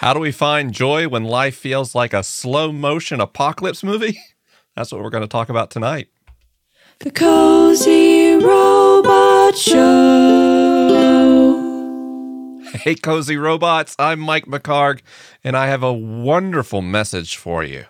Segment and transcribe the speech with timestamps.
[0.00, 4.18] How do we find joy when life feels like a slow motion apocalypse movie?
[4.74, 6.08] That's what we're going to talk about tonight.
[7.00, 9.76] The Cozy Robot Show.
[12.72, 15.02] Hey, Cozy Robots, I'm Mike McHargue,
[15.44, 17.84] and I have a wonderful message for you.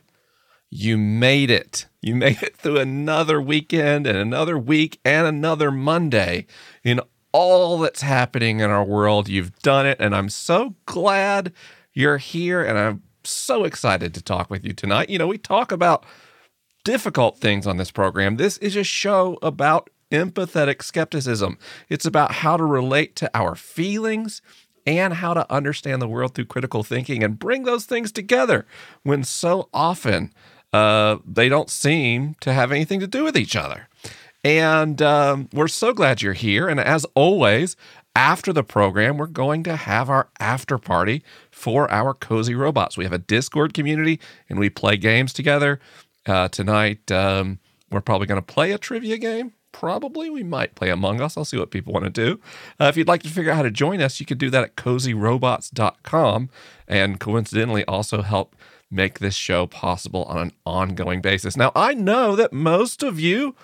[0.69, 1.87] You made it.
[2.03, 6.49] You made it through another weekend and another week and another Monday
[6.83, 7.01] in
[7.31, 9.29] all that's happening in our world.
[9.29, 11.53] You've done it, and I'm so glad
[12.01, 15.11] you're here, and I'm so excited to talk with you tonight.
[15.11, 16.05] You know, we talk about
[16.83, 18.37] difficult things on this program.
[18.37, 21.59] This is a show about empathetic skepticism.
[21.89, 24.41] It's about how to relate to our feelings
[24.87, 28.67] and how to understand the world through critical thinking and bring those things together
[29.03, 30.33] when so often
[30.73, 33.89] uh, they don't seem to have anything to do with each other.
[34.43, 36.69] And um, we're so glad you're here.
[36.69, 37.77] And as always,
[38.17, 42.97] after the program, we're going to have our after party for our cozy robots.
[42.97, 44.19] We have a Discord community
[44.49, 45.79] and we play games together.
[46.27, 47.59] Uh, tonight, um,
[47.91, 49.53] we're probably going to play a trivia game.
[49.73, 51.37] Probably we might play Among Us.
[51.37, 52.41] I'll see what people want to do.
[52.81, 54.65] Uh, if you'd like to figure out how to join us, you can do that
[54.65, 56.51] at cozyrobots.com
[56.89, 58.57] and coincidentally also help
[58.91, 61.57] make this show possible on an ongoing basis.
[61.57, 63.55] Now, I know that most of you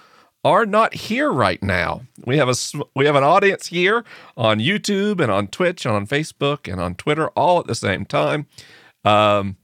[0.46, 2.02] are not here right now.
[2.24, 2.54] We have a
[2.94, 4.04] we have an audience here
[4.36, 8.04] on YouTube and on Twitch and on Facebook and on Twitter all at the same
[8.04, 8.46] time,
[9.04, 9.56] um,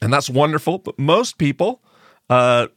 [0.00, 0.78] and that's wonderful.
[0.78, 1.82] But most people
[2.30, 2.68] uh,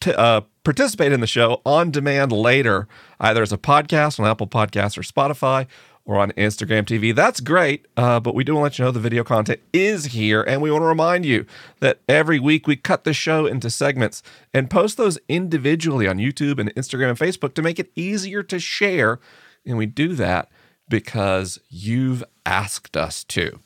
[0.00, 2.86] t- uh, participate in the show on demand later,
[3.18, 5.66] either as a podcast on Apple Podcasts or Spotify
[6.04, 7.14] or on Instagram TV.
[7.14, 10.06] That's great, uh, but we do want to let you know the video content is
[10.06, 11.46] here, and we want to remind you
[11.80, 16.58] that every week we cut the show into segments and post those individually on YouTube
[16.58, 19.20] and Instagram and Facebook to make it easier to share.
[19.64, 20.50] And we do that
[20.88, 23.58] because you've asked us to.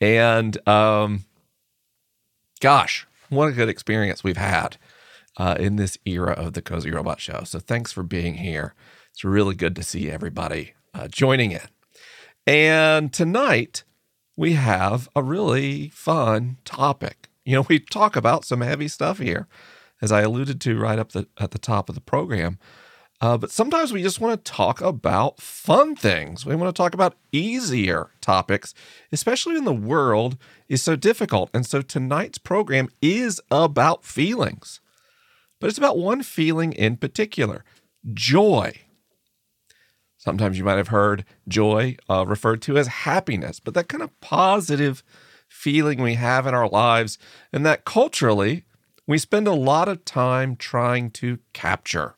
[0.00, 1.24] And um,
[2.60, 4.78] gosh, what a good experience we've had
[5.36, 7.42] uh, in this era of the Cozy Robot Show.
[7.44, 8.74] So thanks for being here.
[9.12, 11.68] It's really good to see everybody uh, joining in.
[12.46, 13.84] And tonight
[14.36, 17.28] we have a really fun topic.
[17.44, 19.46] You know, we talk about some heavy stuff here,
[20.00, 22.58] as I alluded to right up the, at the top of the program.
[23.20, 26.44] Uh, but sometimes we just want to talk about fun things.
[26.44, 28.74] We want to talk about easier topics,
[29.12, 30.36] especially when the world
[30.68, 31.48] is so difficult.
[31.54, 34.80] And so tonight's program is about feelings,
[35.60, 37.64] but it's about one feeling in particular
[38.12, 38.80] joy.
[40.24, 44.18] Sometimes you might have heard joy uh, referred to as happiness, but that kind of
[44.22, 45.02] positive
[45.48, 47.18] feeling we have in our lives,
[47.52, 48.64] and that culturally
[49.06, 52.14] we spend a lot of time trying to capture.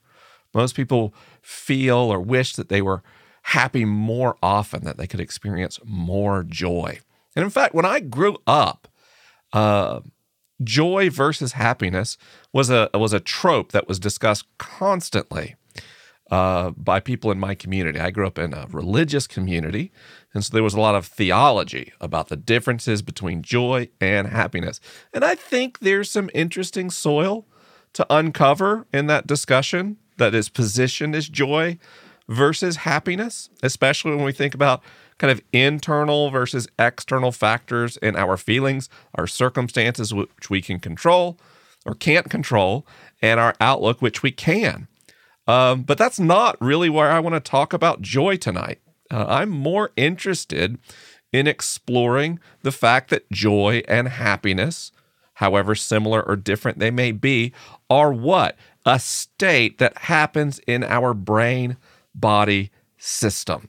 [0.54, 1.12] Most people
[1.42, 3.02] feel or wish that they were
[3.42, 7.00] happy more often, that they could experience more joy.
[7.34, 8.86] And in fact, when I grew up,
[9.52, 10.02] uh,
[10.62, 12.16] joy versus happiness
[12.52, 15.56] was a was a trope that was discussed constantly
[16.30, 17.98] uh, by people in my community.
[18.00, 19.92] I grew up in a religious community,
[20.34, 24.80] and so there was a lot of theology about the differences between joy and happiness.
[25.12, 27.46] And I think there's some interesting soil
[27.92, 31.78] to uncover in that discussion that is positioned as joy
[32.28, 34.82] versus happiness, especially when we think about
[35.18, 41.38] kind of internal versus external factors in our feelings, our circumstances, which we can control
[41.86, 42.84] or can't control,
[43.22, 44.88] and our outlook, which we can.
[45.46, 48.80] Um, but that's not really where I want to talk about joy tonight.
[49.10, 50.78] Uh, I'm more interested
[51.32, 54.90] in exploring the fact that joy and happiness,
[55.34, 57.52] however similar or different they may be,
[57.88, 58.56] are what?
[58.84, 61.76] A state that happens in our brain
[62.14, 63.68] body system.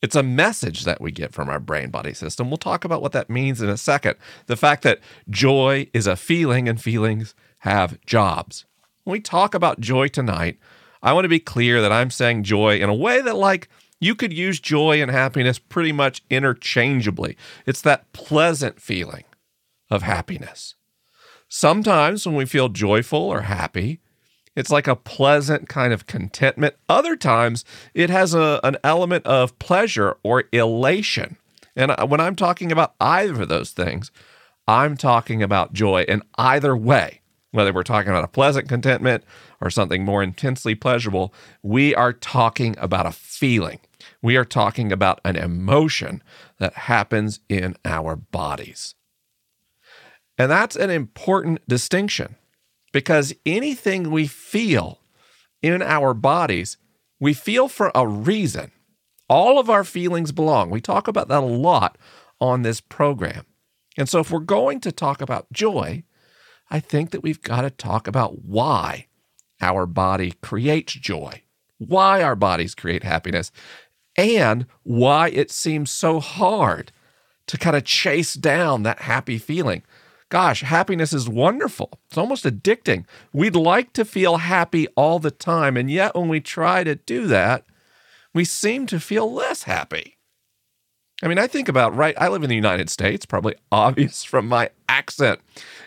[0.00, 2.50] It's a message that we get from our brain body system.
[2.50, 4.14] We'll talk about what that means in a second.
[4.46, 8.64] The fact that joy is a feeling and feelings have jobs
[9.08, 10.58] when we talk about joy tonight,
[11.02, 13.70] I want to be clear that I'm saying joy in a way that, like,
[14.00, 17.34] you could use joy and happiness pretty much interchangeably.
[17.64, 19.24] It's that pleasant feeling
[19.90, 20.74] of happiness.
[21.48, 24.00] Sometimes when we feel joyful or happy,
[24.54, 26.74] it's like a pleasant kind of contentment.
[26.86, 27.64] Other times
[27.94, 31.38] it has a, an element of pleasure or elation.
[31.74, 34.10] And uh, when I'm talking about either of those things,
[34.66, 37.17] I'm talking about joy in either way
[37.50, 39.24] whether we're talking about a pleasant contentment
[39.60, 43.80] or something more intensely pleasurable, we are talking about a feeling.
[44.22, 46.22] We are talking about an emotion
[46.58, 48.94] that happens in our bodies.
[50.36, 52.36] And that's an important distinction
[52.92, 55.00] because anything we feel
[55.62, 56.76] in our bodies,
[57.18, 58.70] we feel for a reason.
[59.28, 60.70] All of our feelings belong.
[60.70, 61.98] We talk about that a lot
[62.40, 63.44] on this program.
[63.96, 66.04] And so, if we're going to talk about joy,
[66.70, 69.06] I think that we've got to talk about why
[69.60, 71.42] our body creates joy,
[71.78, 73.50] why our bodies create happiness,
[74.16, 76.92] and why it seems so hard
[77.46, 79.82] to kind of chase down that happy feeling.
[80.28, 81.90] Gosh, happiness is wonderful.
[82.08, 83.06] It's almost addicting.
[83.32, 85.76] We'd like to feel happy all the time.
[85.76, 87.64] And yet, when we try to do that,
[88.34, 90.17] we seem to feel less happy.
[91.22, 92.14] I mean, I think about, right?
[92.16, 95.40] I live in the United States, probably obvious from my accent.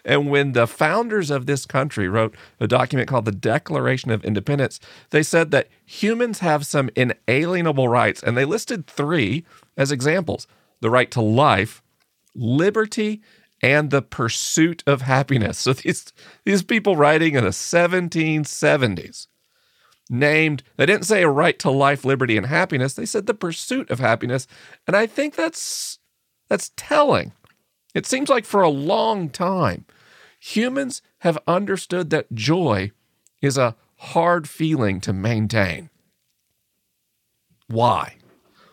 [0.04, 4.80] And when the founders of this country wrote a document called the Declaration of Independence,
[5.12, 8.22] they said that humans have some inalienable rights.
[8.22, 9.46] And they listed three
[9.78, 10.48] as examples
[10.82, 11.82] the right to life,
[12.36, 13.22] liberty,
[13.62, 15.60] and the pursuit of happiness.
[15.60, 16.12] So these,
[16.44, 19.28] these people writing in the 1770s
[20.12, 22.94] named, they didn't say a right to life, liberty, and happiness.
[22.94, 24.46] They said the pursuit of happiness.
[24.86, 26.00] And I think that's
[26.50, 27.32] that's telling.
[27.96, 29.86] It seems like for a long time,
[30.40, 32.92] humans have understood that joy
[33.42, 35.90] is a hard feeling to maintain.
[37.68, 38.18] Why?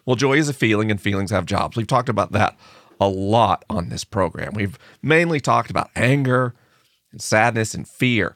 [0.04, 1.76] Well, joy is a feeling and feelings have jobs.
[1.76, 2.56] We've talked about that
[3.00, 4.54] a lot on this program.
[4.54, 6.54] We've mainly talked about anger
[7.12, 8.34] and sadness and fear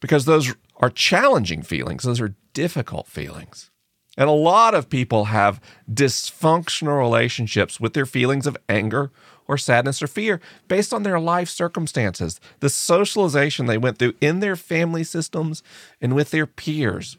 [0.00, 0.54] because those
[0.84, 3.70] are challenging feelings, those are difficult feelings.
[4.18, 5.58] And a lot of people have
[5.90, 9.10] dysfunctional relationships with their feelings of anger
[9.48, 14.40] or sadness or fear based on their life circumstances, the socialization they went through in
[14.40, 15.62] their family systems
[16.02, 17.16] and with their peers.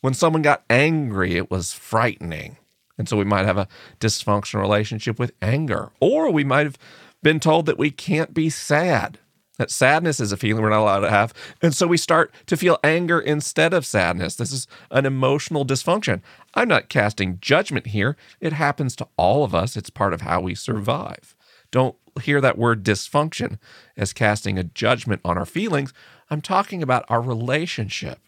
[0.00, 2.56] When someone got angry, it was frightening.
[2.96, 3.68] And so we might have a
[3.98, 6.78] dysfunctional relationship with anger, or we might have
[7.20, 9.18] been told that we can't be sad
[9.58, 11.34] that sadness is a feeling we're not allowed to have.
[11.60, 14.36] And so we start to feel anger instead of sadness.
[14.36, 16.22] This is an emotional dysfunction.
[16.54, 18.16] I'm not casting judgment here.
[18.40, 21.34] It happens to all of us, it's part of how we survive.
[21.70, 23.58] Don't hear that word dysfunction
[23.96, 25.92] as casting a judgment on our feelings.
[26.30, 28.20] I'm talking about our relationship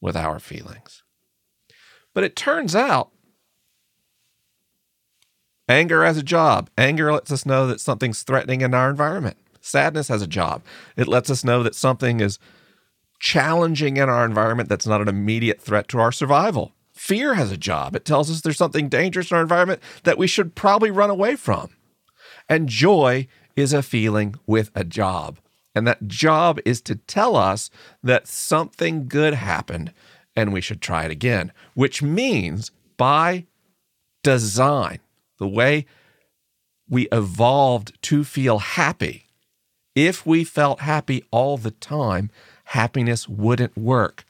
[0.00, 1.02] with our feelings.
[2.12, 3.10] But it turns out
[5.68, 6.70] anger as a job.
[6.76, 9.36] Anger lets us know that something's threatening in our environment.
[9.64, 10.62] Sadness has a job.
[10.94, 12.38] It lets us know that something is
[13.18, 16.72] challenging in our environment that's not an immediate threat to our survival.
[16.92, 17.96] Fear has a job.
[17.96, 21.34] It tells us there's something dangerous in our environment that we should probably run away
[21.34, 21.70] from.
[22.46, 23.26] And joy
[23.56, 25.38] is a feeling with a job.
[25.74, 27.70] And that job is to tell us
[28.02, 29.94] that something good happened
[30.36, 33.46] and we should try it again, which means by
[34.22, 34.98] design,
[35.38, 35.86] the way
[36.86, 39.23] we evolved to feel happy
[39.94, 42.30] if we felt happy all the time,
[42.64, 44.24] happiness wouldn't work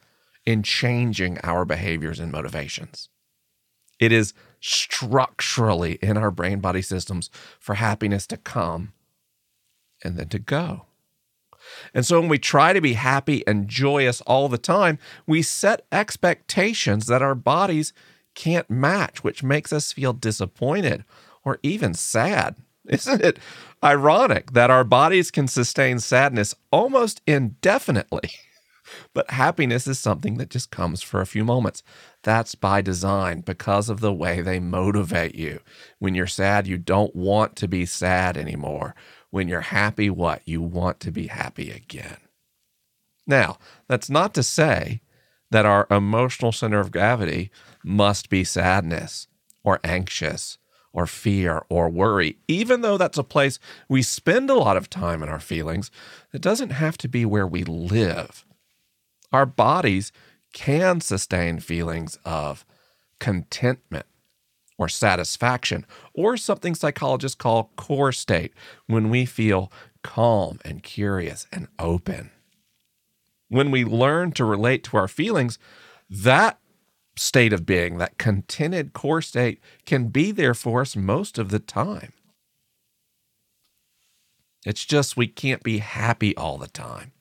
[0.45, 3.09] in changing our behaviors and motivations.
[3.99, 7.29] It is structurally in our brain body systems
[7.59, 8.93] for happiness to come
[10.03, 10.85] and then to go.
[11.93, 15.85] And so when we try to be happy and joyous all the time, we set
[15.91, 17.93] expectations that our bodies
[18.35, 21.05] can't match, which makes us feel disappointed
[21.43, 22.55] or even sad.
[22.89, 23.39] Isn't it
[23.83, 28.31] ironic that our bodies can sustain sadness almost indefinitely?
[29.15, 31.81] But happiness is something that just comes for a few moments.
[32.21, 35.59] That's by design because of the way they motivate you.
[35.97, 38.93] When you're sad, you don't want to be sad anymore.
[39.31, 40.43] When you're happy, what?
[40.45, 42.17] You want to be happy again.
[43.25, 45.01] Now, that's not to say
[45.49, 47.49] that our emotional center of gravity
[47.83, 49.27] must be sadness
[49.63, 50.59] or anxious
[50.95, 53.59] or fear or worry, even though that's a place
[53.89, 55.91] we spend a lot of time in our feelings,
[56.33, 58.45] it doesn't have to be where we live.
[59.31, 60.13] Our bodies
[60.53, 62.65] can sustain feelings of
[63.19, 64.05] contentment
[64.77, 68.53] or satisfaction, or something psychologists call core state,
[68.87, 69.71] when we feel
[70.03, 72.29] calm and curious and open.
[73.47, 75.57] When we learn to relate to our feelings,
[76.09, 76.59] that
[77.15, 81.59] state of being, that contented core state, can be there for us most of the
[81.59, 82.13] time.
[84.65, 87.11] It's just we can't be happy all the time.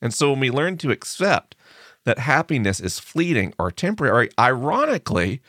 [0.00, 1.56] And so when we learn to accept
[2.04, 5.40] that happiness is fleeting or temporary, ironically,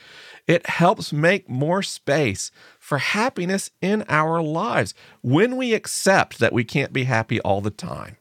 [0.48, 4.94] it helps make more space for happiness in our lives.
[5.22, 8.18] When we accept that we can't be happy all the time,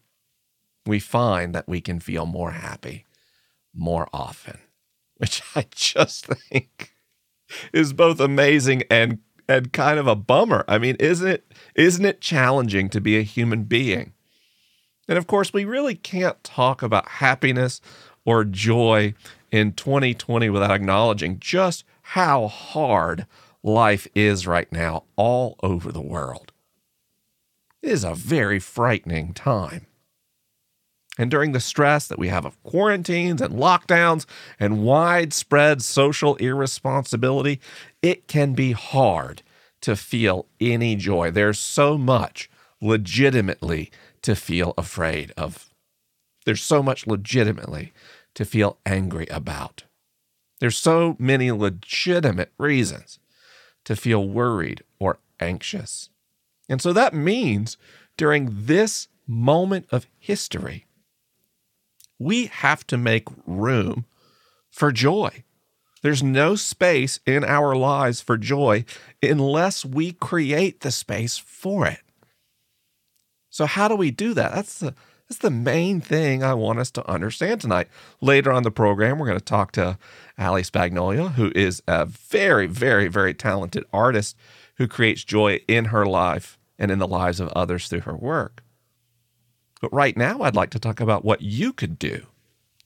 [0.86, 3.06] we find that we can feel more happy
[3.74, 4.58] more often
[5.22, 6.92] which I just think
[7.72, 10.64] is both amazing and and kind of a bummer.
[10.68, 14.12] I mean, isn't it isn't it challenging to be a human being?
[15.08, 17.80] And of course, we really can't talk about happiness
[18.24, 19.14] or joy
[19.50, 23.26] in 2020 without acknowledging just how hard
[23.62, 26.52] life is right now all over the world.
[27.80, 29.86] It is a very frightening time.
[31.18, 34.24] And during the stress that we have of quarantines and lockdowns
[34.58, 37.60] and widespread social irresponsibility,
[38.00, 39.42] it can be hard
[39.82, 41.30] to feel any joy.
[41.30, 42.48] There's so much
[42.80, 43.90] legitimately
[44.22, 45.68] to feel afraid of.
[46.46, 47.92] There's so much legitimately
[48.34, 49.84] to feel angry about.
[50.60, 53.18] There's so many legitimate reasons
[53.84, 56.08] to feel worried or anxious.
[56.68, 57.76] And so that means
[58.16, 60.86] during this moment of history,
[62.22, 64.06] we have to make room
[64.70, 65.44] for joy.
[66.02, 68.84] There's no space in our lives for joy
[69.22, 72.00] unless we create the space for it.
[73.50, 74.52] So, how do we do that?
[74.52, 74.94] That's the
[75.28, 77.88] that's the main thing I want us to understand tonight.
[78.20, 79.96] Later on the program, we're going to talk to
[80.38, 84.36] Ali Spagnola, who is a very, very, very talented artist
[84.76, 88.62] who creates joy in her life and in the lives of others through her work.
[89.82, 92.26] But right now, I'd like to talk about what you could do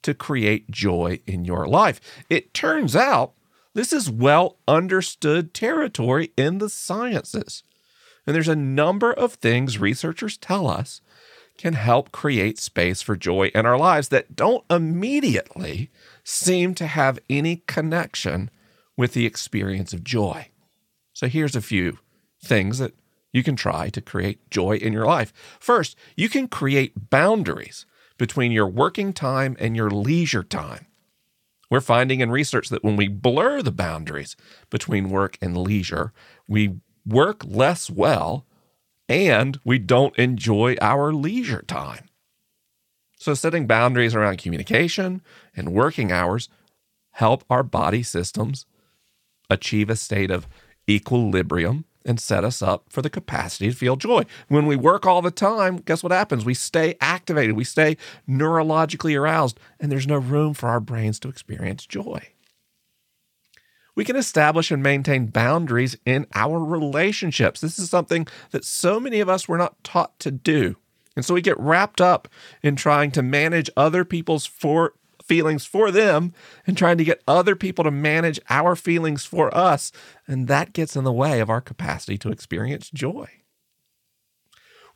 [0.03, 2.01] to create joy in your life.
[2.31, 3.35] It turns out
[3.75, 7.63] this is well understood territory in the sciences.
[8.27, 11.03] And there's a number of things researchers tell us
[11.59, 15.91] can help create space for joy in our lives that don't immediately
[16.25, 18.51] seem to have any connection
[18.97, 20.49] with the experience of joy.
[21.13, 21.99] So here's a few
[22.43, 22.95] things that
[23.37, 25.31] you can try to create joy in your life.
[25.61, 27.85] First, you can create boundaries
[28.17, 30.87] between your working time and your leisure time.
[31.71, 34.37] We're finding in research that when we blur the boundaries
[34.71, 36.15] between work and leisure,
[36.49, 38.47] we work less well
[39.07, 42.09] and we don't enjoy our leisure time.
[43.19, 45.21] So, setting boundaries around communication
[45.55, 46.49] and working hours
[47.13, 48.65] help our body systems
[49.51, 50.47] achieve a state of
[50.89, 54.23] equilibrium and set us up for the capacity to feel joy.
[54.49, 56.45] When we work all the time, guess what happens?
[56.45, 57.97] We stay activated, we stay
[58.29, 62.29] neurologically aroused, and there's no room for our brains to experience joy.
[63.97, 67.61] We can establish and maintain boundaries in our relationships.
[67.61, 70.77] This is something that so many of us were not taught to do.
[71.17, 72.29] And so we get wrapped up
[72.63, 74.93] in trying to manage other people's for
[75.27, 76.33] feelings for them
[76.67, 79.93] and trying to get other people to manage our feelings for us.
[80.27, 83.29] And that gets in the way of our capacity to experience joy.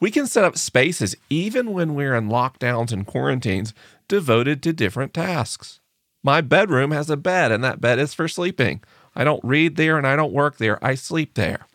[0.01, 3.75] We can set up spaces, even when we're in lockdowns and quarantines,
[4.09, 5.81] devoted to different tasks.
[6.23, 8.83] My bedroom has a bed, and that bed is for sleeping.
[9.15, 10.83] I don't read there and I don't work there.
[10.85, 11.67] I sleep there.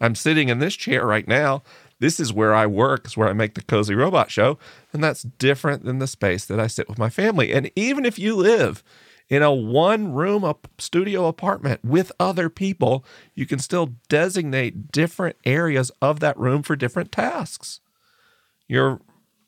[0.00, 1.62] I'm sitting in this chair right now
[2.00, 4.58] this is where I work, is where I make the Cozy Robot Show.
[4.92, 7.52] And that's different than the space that I sit with my family.
[7.52, 8.82] And even if you live
[9.28, 15.90] in a one room studio apartment with other people, you can still designate different areas
[16.00, 17.80] of that room for different tasks.
[18.68, 19.00] Your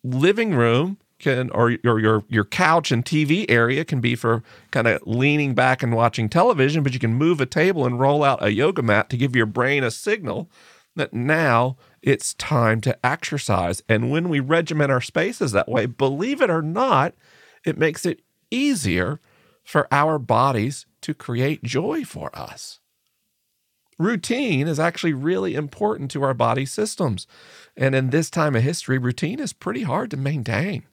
[0.03, 4.89] living room can or your your your couch and TV area can be for kind
[4.89, 8.43] of leaning back and watching television, but you can move a table and roll out
[8.43, 10.51] a yoga mat to give your brain a signal
[10.97, 13.83] that now it's time to exercise.
[13.89, 17.15] And when we regiment our spaces that way, believe it or not,
[17.65, 19.21] it makes it easier
[19.65, 22.81] for our bodies to create joy for us.
[23.99, 27.27] Routine is actually really important to our body systems.
[27.77, 30.85] And in this time of history, routine is pretty hard to maintain.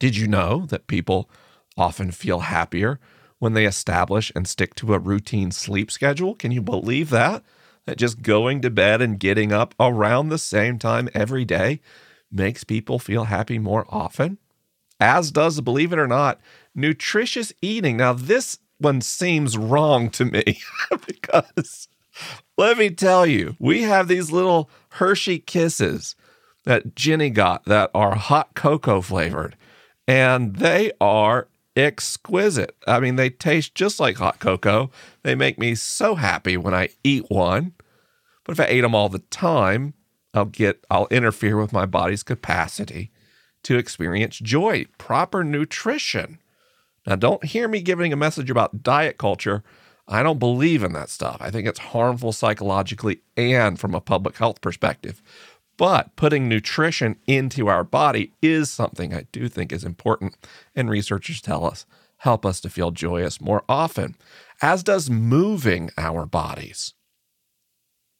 [0.00, 1.30] Did you know that people
[1.76, 2.98] often feel happier
[3.38, 6.34] when they establish and stick to a routine sleep schedule?
[6.34, 7.44] Can you believe that?
[7.88, 11.80] That just going to bed and getting up around the same time every day
[12.30, 14.36] makes people feel happy more often,
[15.00, 16.38] as does, believe it or not,
[16.74, 17.96] nutritious eating.
[17.96, 20.60] Now, this one seems wrong to me
[21.06, 21.88] because
[22.58, 26.14] let me tell you, we have these little Hershey kisses
[26.64, 29.56] that Jenny got that are hot cocoa flavored,
[30.06, 32.76] and they are exquisite.
[32.86, 34.90] I mean, they taste just like hot cocoa.
[35.22, 37.72] They make me so happy when I eat one.
[38.48, 39.92] But if I ate them all the time,
[40.32, 43.10] I'll get I'll interfere with my body's capacity
[43.64, 46.38] to experience joy, proper nutrition.
[47.06, 49.62] Now don't hear me giving a message about diet culture.
[50.08, 51.36] I don't believe in that stuff.
[51.40, 55.20] I think it's harmful psychologically and from a public health perspective.
[55.76, 60.38] But putting nutrition into our body is something I do think is important,
[60.74, 61.84] and researchers tell us
[62.22, 64.16] help us to feel joyous more often,
[64.62, 66.94] as does moving our bodies.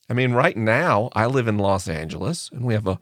[0.08, 2.98] I mean, right now, I live in Los Angeles and we have a,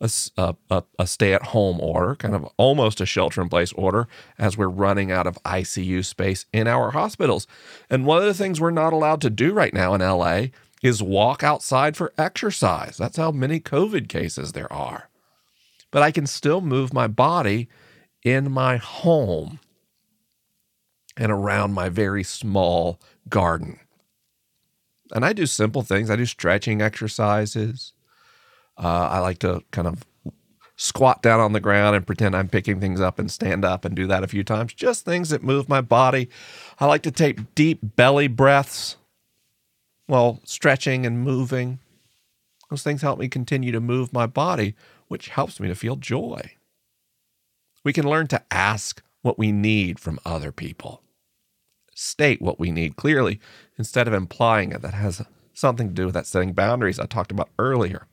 [0.00, 4.08] a, a, a stay at home order, kind of almost a shelter in place order,
[4.38, 7.46] as we're running out of ICU space in our hospitals.
[7.88, 10.46] And one of the things we're not allowed to do right now in LA
[10.82, 12.96] is walk outside for exercise.
[12.96, 15.08] That's how many COVID cases there are.
[15.90, 17.68] But I can still move my body
[18.22, 19.60] in my home
[21.16, 23.78] and around my very small garden.
[25.12, 26.10] And I do simple things.
[26.10, 27.92] I do stretching exercises.
[28.76, 30.04] Uh, I like to kind of
[30.76, 33.94] squat down on the ground and pretend I'm picking things up and stand up and
[33.94, 34.72] do that a few times.
[34.72, 36.30] Just things that move my body.
[36.78, 38.96] I like to take deep belly breaths
[40.06, 41.80] while stretching and moving.
[42.70, 44.74] Those things help me continue to move my body,
[45.08, 46.52] which helps me to feel joy.
[47.84, 51.02] We can learn to ask what we need from other people,
[52.00, 53.38] state what we need clearly
[53.76, 54.82] instead of implying it.
[54.82, 58.06] That has something to do with that setting boundaries I talked about earlier.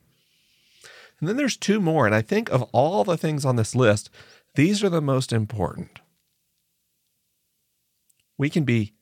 [1.18, 2.06] And then there's two more.
[2.06, 4.10] And I think of all the things on this list,
[4.54, 6.00] these are the most important.
[8.36, 8.92] We can be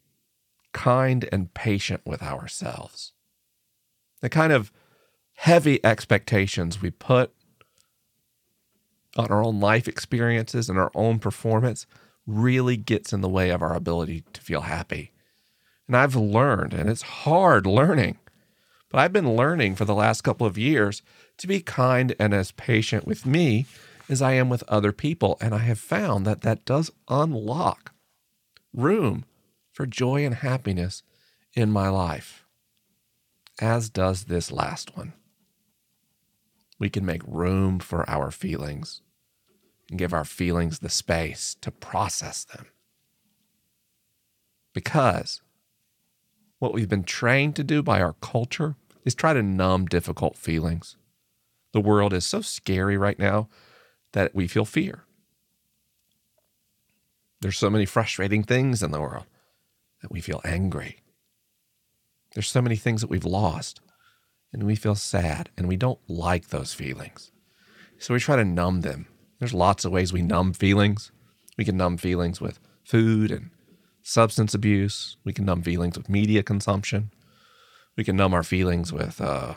[0.73, 3.13] kind and patient with ourselves.
[4.21, 4.73] The kind of
[5.35, 7.33] heavy expectations we put
[9.17, 11.87] on our own life experiences and our own performance
[12.27, 15.13] really gets in the way of our ability to feel happy.
[15.87, 18.19] And I've learned, and it's hard learning,
[18.91, 21.03] but I've been learning for the last couple of years
[21.39, 23.67] to be kind and as patient with me
[24.09, 25.37] as I am with other people.
[25.41, 27.93] And I have found that that does unlock
[28.73, 29.25] room
[29.73, 31.03] for joy and happiness
[31.55, 32.45] in my life,
[33.61, 35.13] as does this last one.
[36.79, 39.01] We can make room for our feelings
[39.91, 42.67] and give our feelings the space to process them.
[44.75, 45.43] Because
[46.59, 50.97] what we've been trained to do by our culture is try to numb difficult feelings.
[51.73, 53.49] The world is so scary right now
[54.13, 55.05] that we feel fear.
[57.41, 59.27] There's so many frustrating things in the world
[60.03, 61.03] that we feel angry.
[62.35, 63.81] There's so many things that we've lost
[64.53, 67.31] and we feel sad and we don't like those feelings.
[67.99, 69.07] So we try to numb them.
[69.39, 71.13] There's lots of ways we numb feelings.
[71.59, 73.51] We can numb feelings with food and
[74.03, 75.17] substance abuse.
[75.25, 77.11] We can numb feelings with media consumption.
[77.97, 79.55] We can numb our feelings with uh,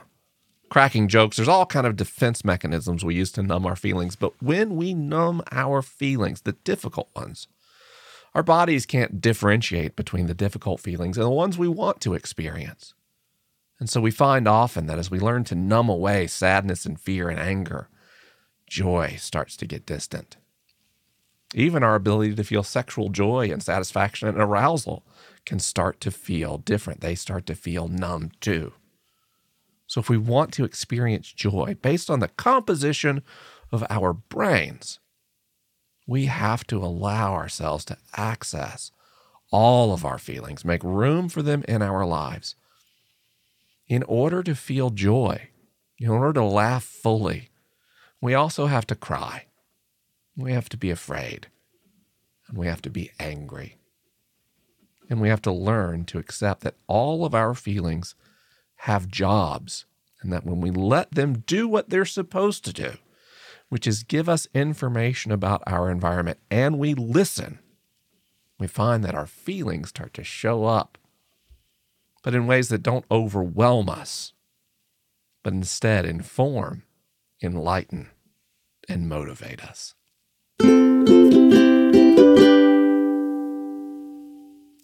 [0.69, 1.37] cracking jokes.
[1.37, 4.15] There's all kind of defense mechanisms we use to numb our feelings.
[4.15, 7.47] But when we numb our feelings, the difficult ones,
[8.33, 12.93] our bodies can't differentiate between the difficult feelings and the ones we want to experience.
[13.79, 17.29] And so we find often that as we learn to numb away sadness and fear
[17.29, 17.89] and anger,
[18.69, 20.37] joy starts to get distant.
[21.53, 25.03] Even our ability to feel sexual joy and satisfaction and arousal
[25.45, 27.01] can start to feel different.
[27.01, 28.73] They start to feel numb too.
[29.87, 33.23] So, if we want to experience joy based on the composition
[33.71, 34.99] of our brains,
[36.07, 38.91] we have to allow ourselves to access
[39.51, 42.55] all of our feelings, make room for them in our lives.
[43.87, 45.49] In order to feel joy,
[45.97, 47.48] in order to laugh fully,
[48.21, 49.45] we also have to cry.
[50.35, 51.47] We have to be afraid.
[52.47, 53.77] And we have to be angry.
[55.09, 58.15] And we have to learn to accept that all of our feelings
[58.83, 59.85] have jobs,
[60.21, 62.93] and that when we let them do what they're supposed to do,
[63.69, 67.59] which is give us information about our environment, and we listen,
[68.57, 70.97] we find that our feelings start to show up,
[72.23, 74.33] but in ways that don't overwhelm us,
[75.43, 76.83] but instead inform,
[77.41, 78.09] enlighten,
[78.87, 79.95] and motivate us.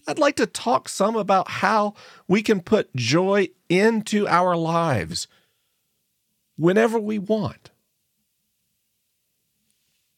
[0.08, 1.96] I'd like to talk some about how
[2.28, 5.28] we can put joy into our lives
[6.58, 7.72] whenever we want.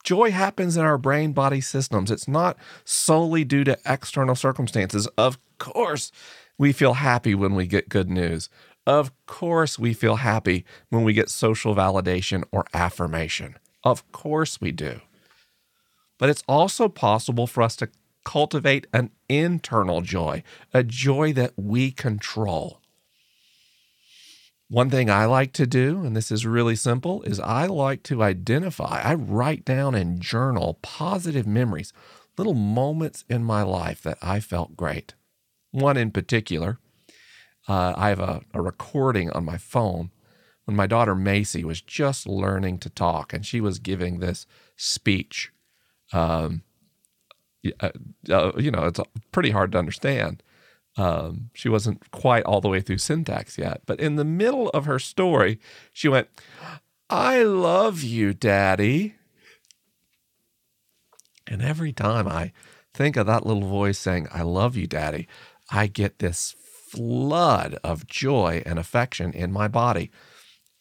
[0.04, 2.12] Joy happens in our brain body systems.
[2.12, 5.08] It's not solely due to external circumstances.
[5.18, 6.12] Of course,
[6.58, 8.50] we feel happy when we get good news.
[8.88, 13.58] Of course, we feel happy when we get social validation or affirmation.
[13.84, 15.02] Of course, we do.
[16.18, 17.90] But it's also possible for us to
[18.24, 20.42] cultivate an internal joy,
[20.74, 22.80] a joy that we control.
[24.70, 28.24] One thing I like to do, and this is really simple, is I like to
[28.24, 31.92] identify, I write down and journal positive memories,
[32.38, 35.14] little moments in my life that I felt great.
[35.72, 36.80] One in particular,
[37.68, 40.12] uh, I have a, a recording on my phone
[40.66, 45.52] when my daughter Macy was just learning to talk and she was giving this speech.
[46.14, 46.64] Um,
[47.80, 47.90] uh,
[48.30, 49.00] uh, you know, it's
[49.32, 50.44] pretty hard to understand.
[50.96, 53.82] Um, she wasn't quite all the way through syntax yet.
[53.86, 55.60] But in the middle of her story,
[55.94, 56.28] she went,
[57.10, 59.16] I love you, Daddy.
[61.46, 62.52] And every time I
[62.94, 65.28] think of that little voice saying, I love you, Daddy,
[65.70, 66.56] I get this
[66.90, 70.12] flood of joy and affection in my body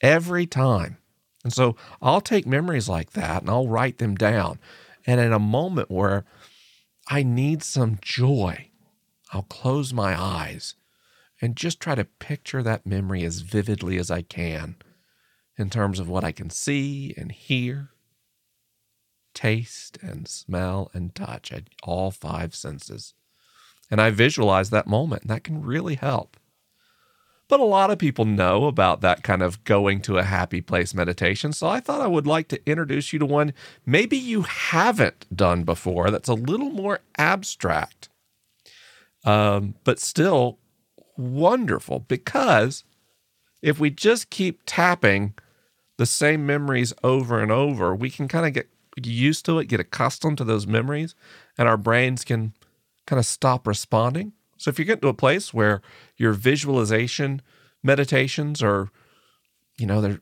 [0.00, 0.98] every time.
[1.44, 4.58] And so I'll take memories like that and I'll write them down.
[5.06, 6.24] And in a moment where
[7.08, 8.70] I need some joy,
[9.32, 10.74] I'll close my eyes
[11.40, 14.76] and just try to picture that memory as vividly as I can
[15.56, 17.90] in terms of what I can see and hear,
[19.34, 23.14] taste and smell and touch at all five senses.
[23.90, 26.36] And I visualize that moment, and that can really help.
[27.48, 30.94] But a lot of people know about that kind of going to a happy place
[30.94, 31.52] meditation.
[31.52, 33.52] So I thought I would like to introduce you to one
[33.84, 38.08] maybe you haven't done before that's a little more abstract,
[39.24, 40.58] um, but still
[41.16, 42.00] wonderful.
[42.00, 42.82] Because
[43.62, 45.34] if we just keep tapping
[45.98, 48.68] the same memories over and over, we can kind of get
[49.04, 51.14] used to it, get accustomed to those memories,
[51.56, 52.54] and our brains can
[53.06, 54.32] kind of stop responding.
[54.58, 55.82] So if you get to a place where
[56.16, 57.42] your visualization
[57.82, 58.90] meditations are,
[59.78, 60.20] you know, they're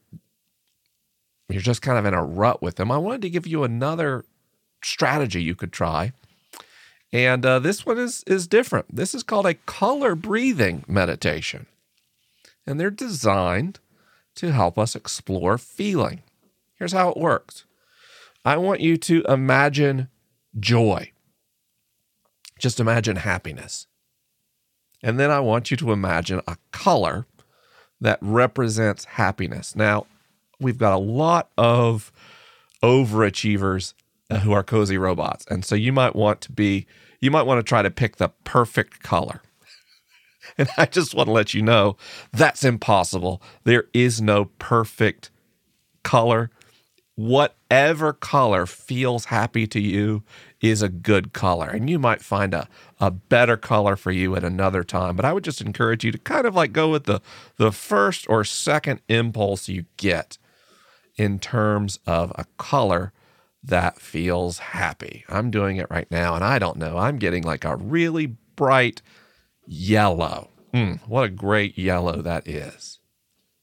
[1.48, 4.24] you're just kind of in a rut with them, I wanted to give you another
[4.82, 6.12] strategy you could try.
[7.12, 8.94] And uh, this one is is different.
[8.94, 11.66] This is called a color breathing meditation,
[12.66, 13.78] and they're designed
[14.36, 16.22] to help us explore feeling.
[16.76, 17.66] Here's how it works.
[18.44, 20.08] I want you to imagine
[20.58, 21.12] joy.
[22.64, 23.88] Just imagine happiness.
[25.02, 27.26] And then I want you to imagine a color
[28.00, 29.76] that represents happiness.
[29.76, 30.06] Now,
[30.58, 32.10] we've got a lot of
[32.82, 33.92] overachievers
[34.40, 35.44] who are cozy robots.
[35.50, 36.86] And so you might want to be,
[37.20, 39.42] you might want to try to pick the perfect color.
[40.56, 41.98] And I just want to let you know
[42.32, 43.42] that's impossible.
[43.64, 45.30] There is no perfect
[46.02, 46.50] color.
[47.14, 50.22] Whatever color feels happy to you
[50.64, 51.68] is a good color.
[51.68, 55.14] And you might find a, a better color for you at another time.
[55.14, 57.20] But I would just encourage you to kind of like go with the,
[57.56, 60.38] the first or second impulse you get
[61.16, 63.12] in terms of a color
[63.62, 65.24] that feels happy.
[65.28, 66.96] I'm doing it right now, and I don't know.
[66.96, 69.02] I'm getting like a really bright
[69.66, 70.50] yellow.
[70.72, 73.00] Mm, what a great yellow that is.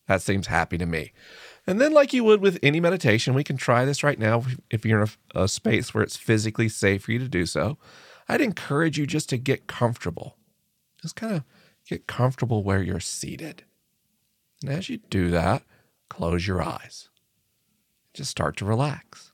[0.08, 1.14] That seems happy to me.
[1.68, 4.86] And then, like you would with any meditation, we can try this right now if
[4.86, 7.78] you're in a, a, space where it's physically safe for you to do so.
[8.28, 10.38] I'd encourage you just to get comfortable.
[11.02, 11.44] Just kind of
[11.88, 13.64] get comfortable where you're seated.
[14.64, 15.64] And as you do that,
[16.10, 17.10] close your eyes.
[18.14, 19.32] Just start to relax.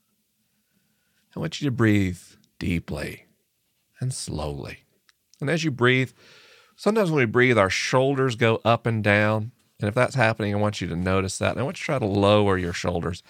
[1.34, 2.20] I want you to breathe
[2.58, 3.26] deeply
[4.00, 4.84] and slowly.
[5.40, 6.12] And as you breathe,
[6.76, 9.52] sometimes when we breathe, our shoulders go up and down.
[9.80, 11.52] And if that's happening, I want you to notice that.
[11.52, 13.22] And I want you to try to lower your shoulders.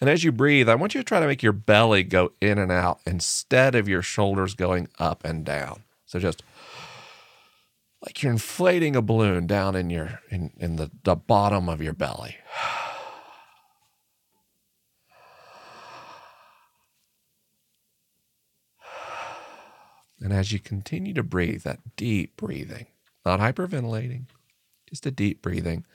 [0.00, 2.58] And as you breathe, I want you to try to make your belly go in
[2.58, 5.84] and out instead of your shoulders going up and down.
[6.06, 6.42] So just
[8.04, 11.92] like you're inflating a balloon down in your in, in the, the bottom of your
[11.92, 12.36] belly.
[20.20, 22.86] And as you continue to breathe, that deep breathing,
[23.26, 24.26] not hyperventilating,
[24.92, 25.86] just a deep breathing,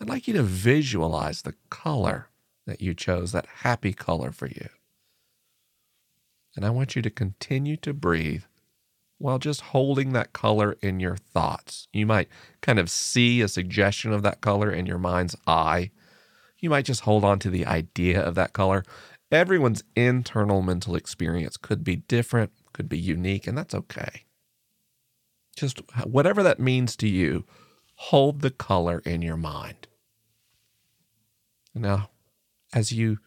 [0.00, 2.28] I'd like you to visualize the color
[2.66, 4.68] that you chose, that happy color for you.
[6.56, 8.42] And I want you to continue to breathe
[9.18, 11.86] while just holding that color in your thoughts.
[11.92, 12.28] You might
[12.62, 15.92] kind of see a suggestion of that color in your mind's eye.
[16.58, 18.82] You might just hold on to the idea of that color.
[19.30, 24.24] Everyone's internal mental experience could be different, could be unique, and that's okay.
[25.54, 27.44] Just whatever that means to you,
[28.06, 29.86] hold the color in your mind.
[31.72, 32.10] Now,
[32.74, 33.18] as you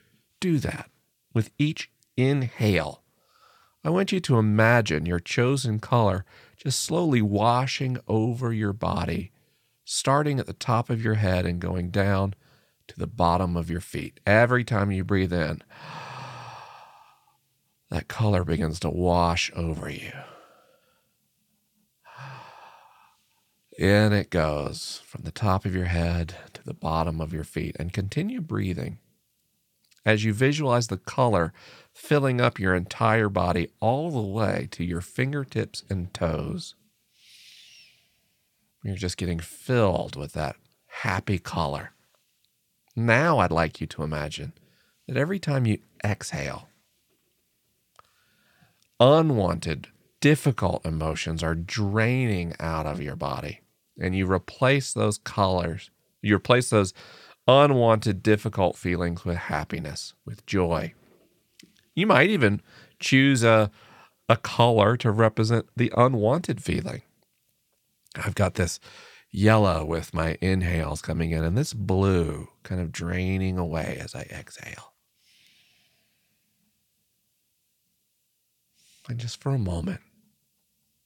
[0.42, 0.90] do that,
[1.34, 3.02] with each inhale,
[3.86, 6.26] I want you to imagine your chosen color
[6.58, 9.32] just slowly washing over your body,
[9.86, 12.36] starting at the top of your head and going down
[12.90, 14.20] to the bottom of your feet.
[14.26, 15.62] Every time you breathe in,
[17.90, 20.12] that color begins to wash over you.
[23.78, 27.76] In it goes from the top of your head to the bottom of your feet,
[27.78, 29.00] and continue breathing
[30.06, 31.52] as you visualize the color
[31.94, 36.76] filling up your entire body all the way to your fingertips and toes.
[38.84, 40.56] You're just getting filled with that
[40.88, 41.92] happy color.
[42.96, 44.54] Now, I'd like you to imagine
[45.08, 46.70] that every time you exhale,
[49.00, 49.88] unwanted,
[50.22, 53.60] difficult emotions are draining out of your body.
[54.00, 55.90] And you replace those colors,
[56.22, 56.94] you replace those
[57.48, 60.94] unwanted, difficult feelings with happiness, with joy.
[61.94, 62.62] You might even
[63.00, 63.72] choose a,
[64.28, 67.04] a color to represent the unwanted feeling.
[68.16, 68.80] I've got this
[69.32, 74.22] yellow with my inhales coming in and this blue kind of draining away as I
[74.22, 74.94] exhale.
[79.08, 80.02] And just for a moment,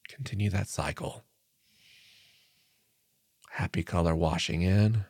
[0.08, 1.26] continue that cycle.
[3.60, 5.04] Happy color washing in,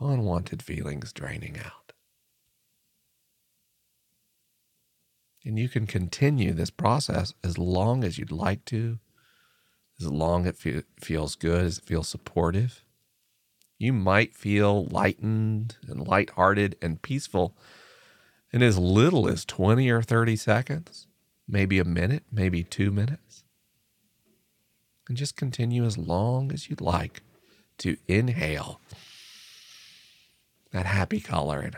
[0.00, 1.92] unwanted feelings draining out.
[5.44, 8.98] And you can continue this process as long as you'd like to,
[10.00, 12.84] as long as it fe- feels good, as it feels supportive.
[13.78, 17.56] You might feel lightened and lighthearted and peaceful
[18.52, 21.06] in as little as 20 or 30 seconds,
[21.46, 23.29] maybe a minute, maybe two minutes.
[25.10, 27.22] And just continue as long as you'd like
[27.78, 28.80] to inhale
[30.70, 31.74] that happy color and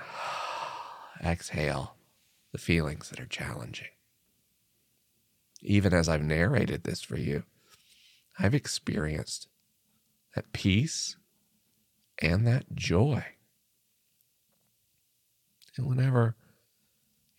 [1.24, 1.96] exhale
[2.52, 3.88] the feelings that are challenging.
[5.62, 7.44] Even as I've narrated this for you,
[8.38, 9.48] I've experienced
[10.34, 11.16] that peace
[12.20, 13.24] and that joy.
[15.78, 16.36] And whenever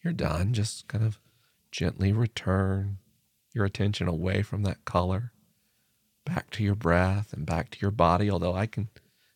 [0.03, 1.19] you're done, just kind of
[1.69, 2.97] gently return
[3.53, 5.34] your attention away from that color,
[6.25, 8.29] back to your breath and back to your body.
[8.29, 8.89] Although I can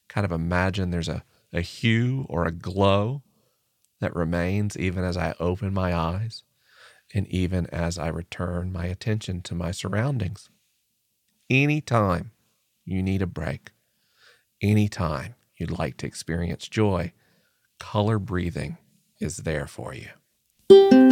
[0.08, 1.24] kind of imagine there's a,
[1.54, 3.24] a hue or a glow
[4.00, 6.44] that remains even as I open my eyes
[7.14, 10.50] and even as I return my attention to my surroundings.
[11.50, 12.32] Anytime
[12.86, 13.72] you need a break,
[14.62, 17.14] anytime you'd like to experience joy,
[17.80, 18.78] color breathing
[19.20, 21.07] is there for you.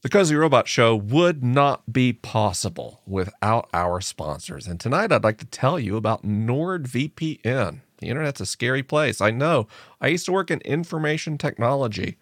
[0.00, 4.68] The Cozy Robot Show would not be possible without our sponsors.
[4.68, 7.80] And tonight I'd like to tell you about NordVPN.
[7.98, 9.20] The internet's a scary place.
[9.20, 9.66] I know.
[10.00, 12.16] I used to work in information technology.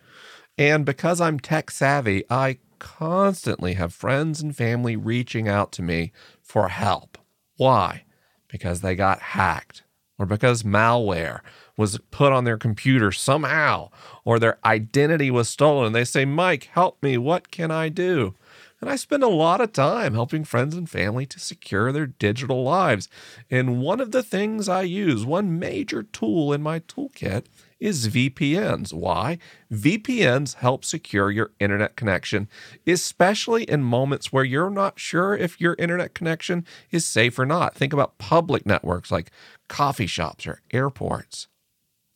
[0.57, 6.13] And because I'm tech savvy, I constantly have friends and family reaching out to me
[6.41, 7.19] for help.
[7.59, 8.05] Why?
[8.49, 9.83] Because they got hacked
[10.19, 11.41] or because malware
[11.77, 13.91] was put on their computer somehow
[14.25, 15.93] or their identity was stolen.
[15.93, 17.19] They say, Mike, help me.
[17.19, 18.35] What can I do?
[18.81, 22.63] And I spend a lot of time helping friends and family to secure their digital
[22.63, 23.09] lives.
[23.51, 27.47] And one of the things I use, one major tool in my toolkit,
[27.81, 28.93] is VPNs.
[28.93, 29.39] Why?
[29.73, 32.49] VPNs help secure your internet connection,
[32.87, 37.75] especially in moments where you're not sure if your internet connection is safe or not.
[37.75, 39.31] Think about public networks like
[39.69, 41.49] coffee shops or airports.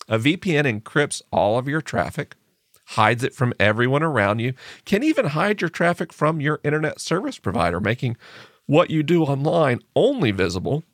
[0.08, 2.34] A VPN encrypts all of your traffic,
[2.88, 7.38] hides it from everyone around you, can even hide your traffic from your internet service
[7.38, 8.16] provider, making
[8.66, 10.84] what you do online only visible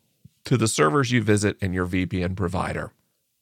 [0.44, 2.92] to the servers you visit and your VPN provider.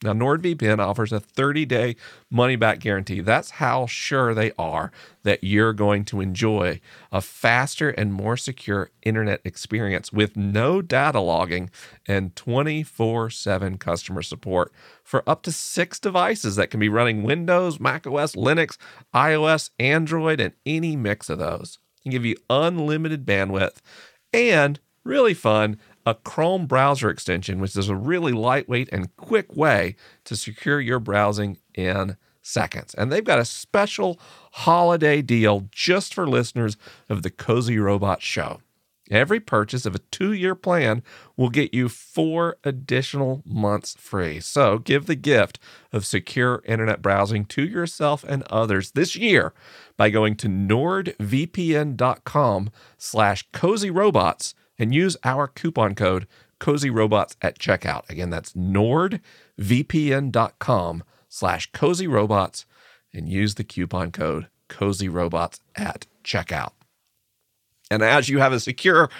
[0.04, 1.96] Now, NordVPN offers a 30 day
[2.30, 3.20] money back guarantee.
[3.20, 8.90] That's how sure they are that you're going to enjoy a faster and more secure
[9.02, 11.70] internet experience with no data logging
[12.06, 14.70] and 24 7 customer support
[15.02, 18.76] for up to six devices that can be running Windows, macOS, Linux,
[19.14, 21.78] iOS, Android, and any mix of those.
[22.02, 23.76] Can give you unlimited bandwidth
[24.34, 29.96] and really fun a Chrome browser extension, which is a really lightweight and quick way
[30.24, 32.94] to secure your browsing in seconds.
[32.94, 34.20] And they've got a special
[34.52, 36.76] holiday deal just for listeners
[37.08, 38.60] of the Cozy Robot Show.
[39.10, 41.02] Every purchase of a two year plan
[41.36, 44.40] will get you four additional months free.
[44.40, 45.58] So give the gift
[45.92, 49.52] of secure internet browsing to yourself and others this year
[49.98, 56.26] by going to nordvpn.com slash cozyrobots and use our coupon code
[56.60, 58.08] cozyrobots at checkout.
[58.08, 59.20] Again, that's nordvpn.com
[61.28, 62.64] slash cozyrobots
[63.12, 66.72] and use the coupon code cozyrobots at checkout.
[67.90, 69.10] And as you have a secure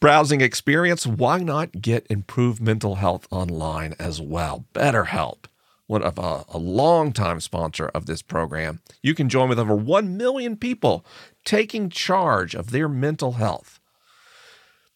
[0.00, 4.66] browsing experience, why not get improved mental health online as well?
[4.74, 5.46] BetterHelp
[5.86, 8.80] one of a, a longtime sponsor of this program.
[9.02, 11.04] You can join with over 1 million people
[11.44, 13.75] taking charge of their mental health.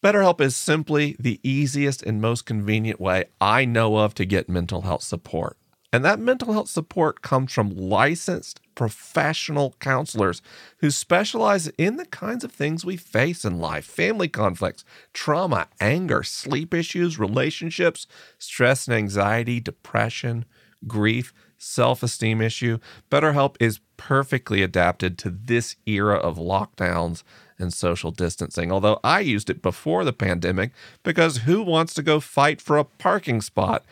[0.02, 4.80] BetterHelp is simply the easiest and most convenient way I know of to get mental
[4.82, 5.58] health support.
[5.92, 10.40] And that mental health support comes from licensed professional counselors
[10.78, 16.22] who specialize in the kinds of things we face in life family conflicts, trauma, anger,
[16.22, 18.06] sleep issues, relationships,
[18.38, 20.46] stress and anxiety, depression,
[20.86, 22.78] grief, self esteem issue.
[23.10, 27.22] BetterHelp is perfectly adapted to this era of lockdowns
[27.60, 28.72] and social distancing.
[28.72, 32.84] Although I used it before the pandemic because who wants to go fight for a
[32.84, 33.84] parking spot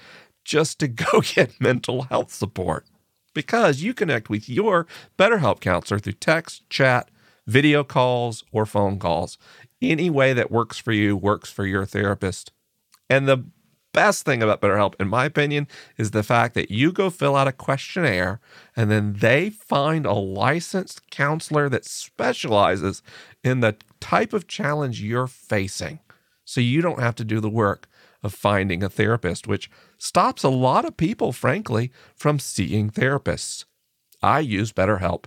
[0.45, 2.87] just to go get mental health support?
[3.35, 4.87] Because you connect with your
[5.19, 7.11] BetterHelp counselor through text, chat,
[7.47, 9.39] video calls or phone calls.
[9.81, 12.53] Any way that works for you works for your therapist.
[13.09, 13.45] And the
[13.99, 17.49] best thing about BetterHelp, in my opinion, is the fact that you go fill out
[17.49, 18.39] a questionnaire
[18.77, 23.03] and then they find a licensed counselor that specializes
[23.43, 25.99] in the type of challenge you're facing.
[26.45, 27.89] So you don't have to do the work
[28.23, 33.65] of finding a therapist, which stops a lot of people, frankly, from seeing therapists.
[34.23, 35.25] I use BetterHelp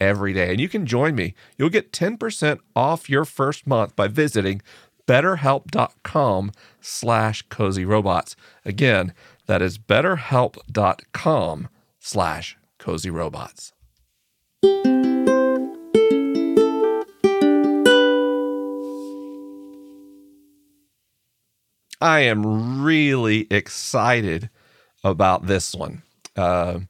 [0.00, 1.34] every day, and you can join me.
[1.58, 4.62] You'll get 10% off your first month by visiting
[5.06, 8.36] betterhelp.com slash cozy robots.
[8.64, 9.12] Again,
[9.46, 13.72] that is betterhelp.com slash cozy robots.
[22.00, 24.50] I am really excited
[25.02, 26.02] about this one.
[26.36, 26.80] Uh,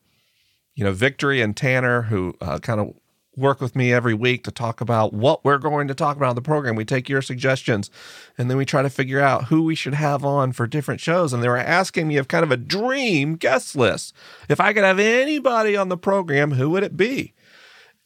[0.74, 2.94] you know, Victory and Tanner, who uh, kind of
[3.37, 6.37] work with me every week to talk about what we're going to talk about in
[6.37, 6.77] the program.
[6.77, 7.90] We take your suggestions
[8.38, 11.33] and then we try to figure out who we should have on for different shows.
[11.33, 14.14] And they were asking me of kind of a dream guest list.
[14.49, 17.35] If I could have anybody on the program, who would it be?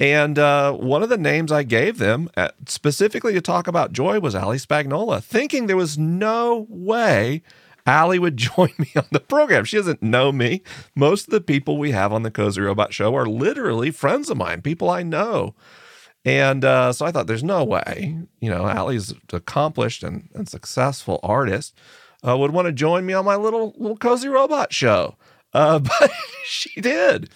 [0.01, 3.93] And uh, one of the names I gave them at, uh, specifically to talk about
[3.93, 7.43] joy was Ali Spagnola, thinking there was no way
[7.89, 9.65] Ali would join me on the program.
[9.65, 10.63] She doesn't know me.
[10.95, 14.37] Most of the people we have on the Cozy Robot Show are literally friends of
[14.37, 15.55] mine, people I know.
[16.25, 21.21] And uh, so I thought, there's no way, you know, Ali's accomplished and, and successful
[21.23, 21.75] artist
[22.27, 25.17] uh, would want to join me on my little little Cozy Robot Show.
[25.55, 26.11] Uh, but
[26.45, 27.31] she did.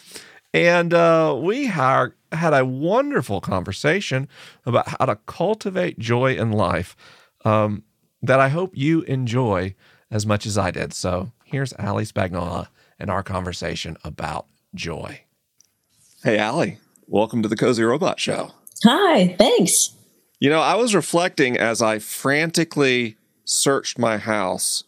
[0.52, 4.28] And uh, we had, had a wonderful conversation
[4.66, 6.94] about how to cultivate joy in life
[7.44, 7.84] um,
[8.20, 9.74] that I hope you enjoy
[10.12, 10.92] as much as I did.
[10.92, 12.68] So here's Ali Spagnola
[13.01, 15.22] and our conversation about joy.
[16.22, 18.53] Hey, Ali, welcome to the Cozy Robot Show.
[18.85, 19.96] Hi, thanks.
[20.38, 24.85] You know, I was reflecting as I frantically searched my house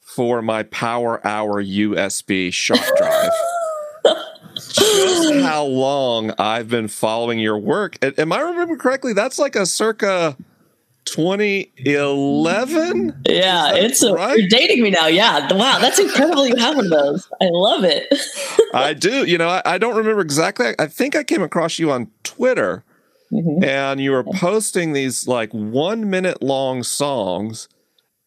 [0.00, 3.30] for my Power Hour USB sharp drive.
[4.54, 7.98] Just how long I've been following your work.
[8.02, 9.12] Am I remember correctly?
[9.12, 10.36] That's like a circa
[11.04, 13.22] 2011?
[13.28, 14.36] Yeah, it's a, right?
[14.36, 15.06] you're dating me now.
[15.06, 15.52] Yeah.
[15.52, 17.26] Wow, that's incredible you have one of those.
[17.40, 18.12] I love it.
[18.74, 19.24] I do.
[19.24, 20.74] You know, I, I, don't remember exactly.
[20.78, 22.84] I think I came across you on Twitter
[23.32, 23.64] mm-hmm.
[23.64, 27.68] and you were posting these like one minute long songs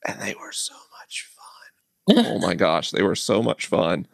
[0.06, 1.46] and they were so much fun.
[2.26, 4.08] oh my gosh, they were so much fun.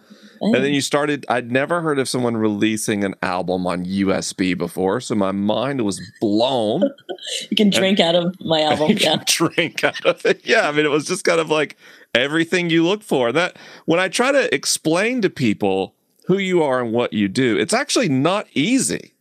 [0.46, 5.00] And then you started, I'd never heard of someone releasing an album on USB before.
[5.00, 6.84] So my mind was blown.
[7.50, 8.98] you can drink and out of my album.
[9.00, 9.24] yeah.
[9.26, 10.42] drink out of it.
[10.46, 10.68] Yeah.
[10.68, 11.78] I mean, it was just kind of like
[12.14, 13.32] everything you look for.
[13.32, 15.96] That when I try to explain to people
[16.28, 19.14] who you are and what you do, it's actually not easy.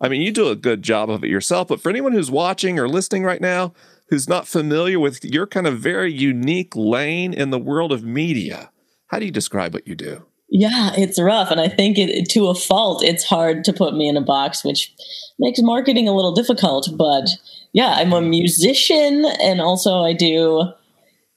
[0.00, 2.78] I mean, you do a good job of it yourself, but for anyone who's watching
[2.78, 3.74] or listening right now
[4.10, 8.70] who's not familiar with your kind of very unique lane in the world of media,
[9.06, 10.26] how do you describe what you do?
[10.50, 11.50] Yeah, it's rough.
[11.50, 14.64] And I think it, to a fault, it's hard to put me in a box,
[14.64, 14.92] which
[15.38, 16.88] makes marketing a little difficult.
[16.96, 17.30] But
[17.72, 20.64] yeah, I'm a musician and also I do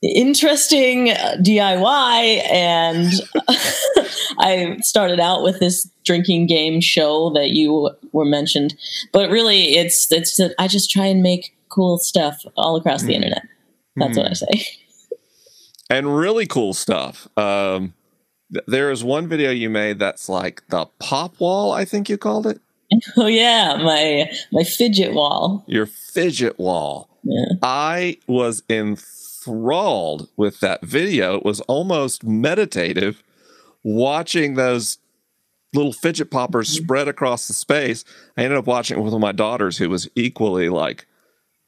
[0.02, 2.52] interesting DIY.
[2.52, 3.14] And
[4.40, 8.76] I started out with this drinking game show that you were mentioned.
[9.12, 13.08] But really, it's, it's, I just try and make cool stuff all across mm.
[13.08, 13.44] the internet.
[13.96, 14.24] That's mm.
[14.24, 14.66] what I say.
[15.90, 17.28] And really cool stuff.
[17.38, 17.94] Um,
[18.68, 22.48] there is one video you made that's like the pop wall, I think you called
[22.48, 22.60] it.
[23.18, 25.64] Oh yeah, my my fidget wall.
[25.66, 27.10] Your fidget wall.
[27.24, 27.56] Yeah.
[27.64, 31.38] I was enthralled with that video.
[31.38, 33.24] It was almost meditative
[33.84, 35.00] watching those
[35.74, 36.84] little fidget poppers mm-hmm.
[36.84, 38.06] spread across the space.
[38.38, 41.08] I ended up watching it with one of my daughters who was equally like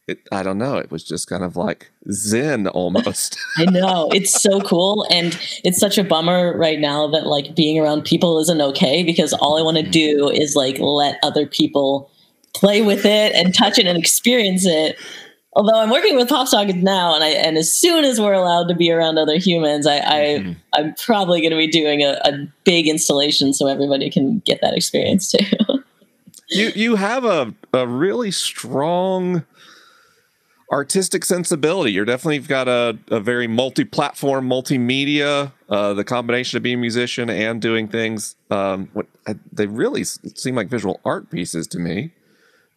[0.08, 0.78] it, I don't know.
[0.78, 3.38] It was just kind of like Zen almost.
[3.58, 4.10] I know.
[4.14, 5.06] It's so cool.
[5.10, 9.34] And it's such a bummer right now that like being around people isn't okay because
[9.34, 12.12] all I want to do is like let other people
[12.54, 14.98] play with it and touch it and experience it.
[15.58, 18.76] Although I'm working with PopSockets now, and I and as soon as we're allowed to
[18.76, 20.52] be around other humans, I, mm-hmm.
[20.74, 24.60] I am probably going to be doing a, a big installation so everybody can get
[24.62, 25.46] that experience too.
[26.50, 29.46] you you have a a really strong
[30.72, 31.92] artistic sensibility.
[31.92, 35.52] You're definitely got a, a very multi-platform, multimedia.
[35.70, 39.08] Uh, the combination of being a musician and doing things, um, what
[39.52, 42.12] they really seem like visual art pieces to me.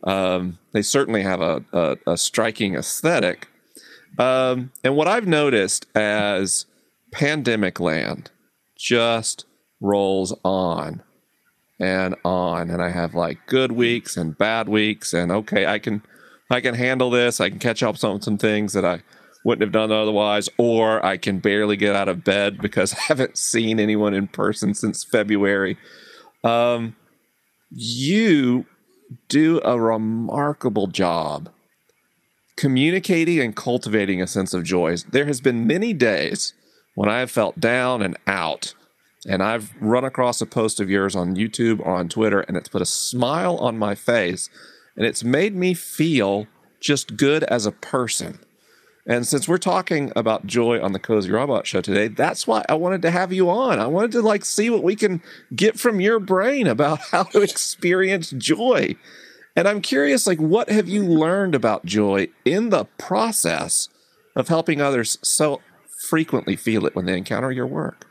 [0.04, 3.48] Um, they certainly have a, a, a striking aesthetic.
[4.18, 6.66] Um, and what I've noticed as
[7.12, 8.30] Pandemic Land
[8.76, 9.44] just
[9.80, 11.02] rolls on,
[11.80, 16.02] and on and I have like good weeks and bad weeks and okay, I can
[16.50, 17.40] I can handle this.
[17.40, 19.02] I can catch up on some things that I
[19.44, 23.36] wouldn't have done otherwise or I can barely get out of bed because I haven't
[23.38, 25.76] seen anyone in person since February.
[26.44, 26.96] Um
[27.70, 28.66] you
[29.28, 31.50] do a remarkable job
[32.58, 34.96] communicating and cultivating a sense of joy.
[35.10, 36.54] There has been many days
[36.94, 38.74] when I have felt down and out,
[39.28, 42.68] and I've run across a post of yours on YouTube or on Twitter, and it's
[42.68, 44.50] put a smile on my face,
[44.98, 46.48] and it's made me feel
[46.80, 48.40] just good as a person.
[49.06, 52.74] And since we're talking about joy on the Cozy Robot Show today, that's why I
[52.74, 53.78] wanted to have you on.
[53.78, 55.22] I wanted to like see what we can
[55.54, 58.96] get from your brain about how to experience joy.
[59.56, 63.88] And I'm curious, like, what have you learned about joy in the process
[64.36, 65.62] of helping others so
[66.08, 68.06] frequently feel it when they encounter your work?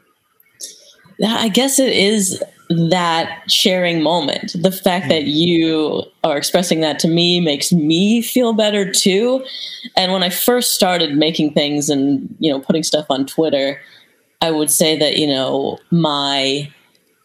[1.20, 4.56] Yeah, I guess it is that sharing moment.
[4.62, 9.46] The fact that you are expressing that to me makes me feel better too.
[9.96, 13.80] And when I first started making things and, you know, putting stuff on Twitter,
[14.42, 16.72] I would say that, you know, my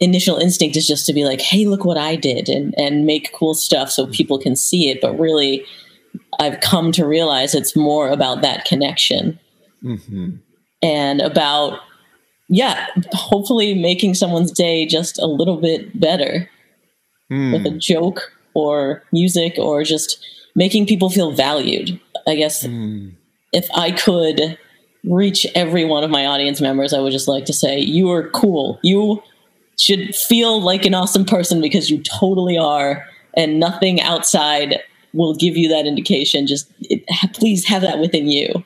[0.00, 3.32] initial instinct is just to be like, hey, look what I did and, and make
[3.32, 5.00] cool stuff so people can see it.
[5.00, 5.64] But really,
[6.38, 9.38] I've come to realize it's more about that connection
[9.84, 10.36] Mm-hmm.
[10.80, 11.80] and about
[12.52, 16.48] yeah hopefully making someone's day just a little bit better
[17.30, 20.22] with a Mm, joke or music or just
[20.54, 21.98] making people feel valued.
[22.26, 23.14] I guess mm,
[23.52, 24.58] if i could
[25.04, 28.28] reach every one of my audience members i would just like to say you are
[28.30, 28.78] cool.
[28.82, 29.22] You
[29.78, 34.78] should feel like an awesome person because you totally are and nothing outside
[35.14, 36.46] will give you that indication.
[36.46, 37.02] Just it,
[37.34, 38.64] please have that within you.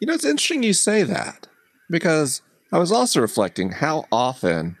[0.00, 1.46] You know, it's interesting you say that
[1.90, 4.76] because I was also reflecting how often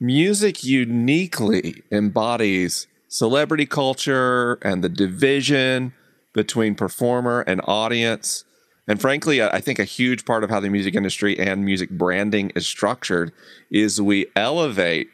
[0.00, 5.92] music uniquely embodies celebrity culture and the division
[6.32, 8.44] between performer and audience.
[8.86, 12.52] And frankly, I think a huge part of how the music industry and music branding
[12.54, 13.32] is structured
[13.70, 15.08] is we elevate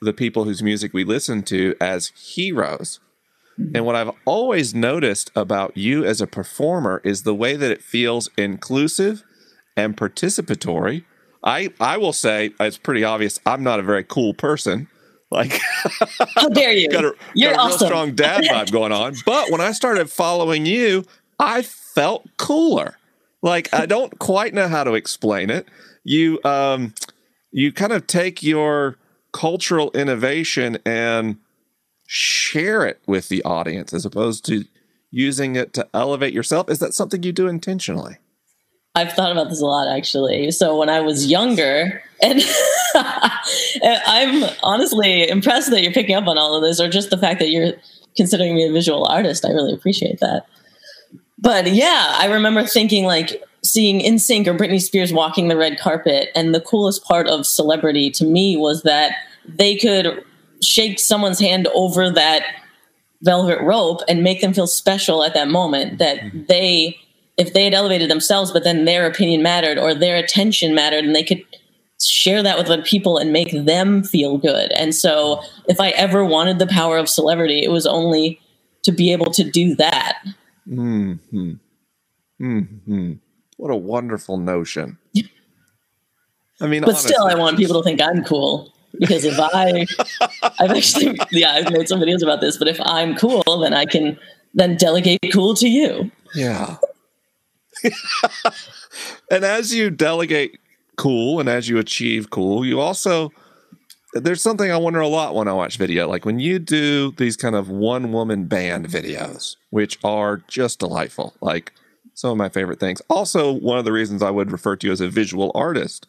[0.00, 3.00] the people whose music we listen to as heroes.
[3.74, 7.82] And what I've always noticed about you as a performer is the way that it
[7.82, 9.24] feels inclusive
[9.76, 11.04] and participatory.
[11.44, 14.88] I I will say it's pretty obvious I'm not a very cool person.
[15.30, 15.60] Like
[16.34, 17.86] how dare you got a, You're got a real awesome.
[17.88, 19.14] strong dad vibe going on.
[19.24, 21.04] But when I started following you,
[21.38, 22.96] I felt cooler.
[23.42, 25.66] Like I don't quite know how to explain it.
[26.04, 26.94] You um
[27.52, 28.96] you kind of take your
[29.32, 31.36] cultural innovation and
[32.06, 34.64] share it with the audience as opposed to
[35.10, 36.70] using it to elevate yourself.
[36.70, 38.16] Is that something you do intentionally?
[38.96, 40.50] I've thought about this a lot actually.
[40.50, 42.40] So when I was younger, and
[42.94, 47.18] and I'm honestly impressed that you're picking up on all of this, or just the
[47.18, 47.74] fact that you're
[48.16, 49.44] considering me a visual artist.
[49.44, 50.46] I really appreciate that.
[51.38, 56.30] But yeah, I remember thinking like seeing NSYNC or Britney Spears walking the red carpet,
[56.34, 59.12] and the coolest part of celebrity to me was that
[59.46, 60.24] they could
[60.62, 62.44] shake someone's hand over that
[63.20, 65.98] velvet rope and make them feel special at that moment.
[65.98, 66.44] That mm-hmm.
[66.48, 66.98] they
[67.36, 71.14] if they had elevated themselves, but then their opinion mattered or their attention mattered, and
[71.14, 71.42] they could
[72.00, 74.70] share that with other people and make them feel good.
[74.72, 78.40] And so, if I ever wanted the power of celebrity, it was only
[78.84, 80.18] to be able to do that.
[80.68, 81.14] Hmm.
[81.30, 83.12] Hmm.
[83.56, 84.98] What a wonderful notion.
[86.60, 89.86] I mean, But still, I want people to think I'm cool because if I,
[90.58, 92.56] I've actually, yeah, I've made some videos about this.
[92.56, 94.18] But if I'm cool, then I can
[94.54, 96.10] then delegate cool to you.
[96.34, 96.76] Yeah.
[99.30, 100.58] and as you delegate
[100.96, 103.32] cool and as you achieve cool, you also
[104.14, 106.08] there's something I wonder a lot when I watch video.
[106.08, 111.34] Like when you do these kind of one woman band videos, which are just delightful.
[111.40, 111.72] Like
[112.16, 113.02] some of my favorite things.
[113.10, 116.06] Also, one of the reasons I would refer to you as a visual artist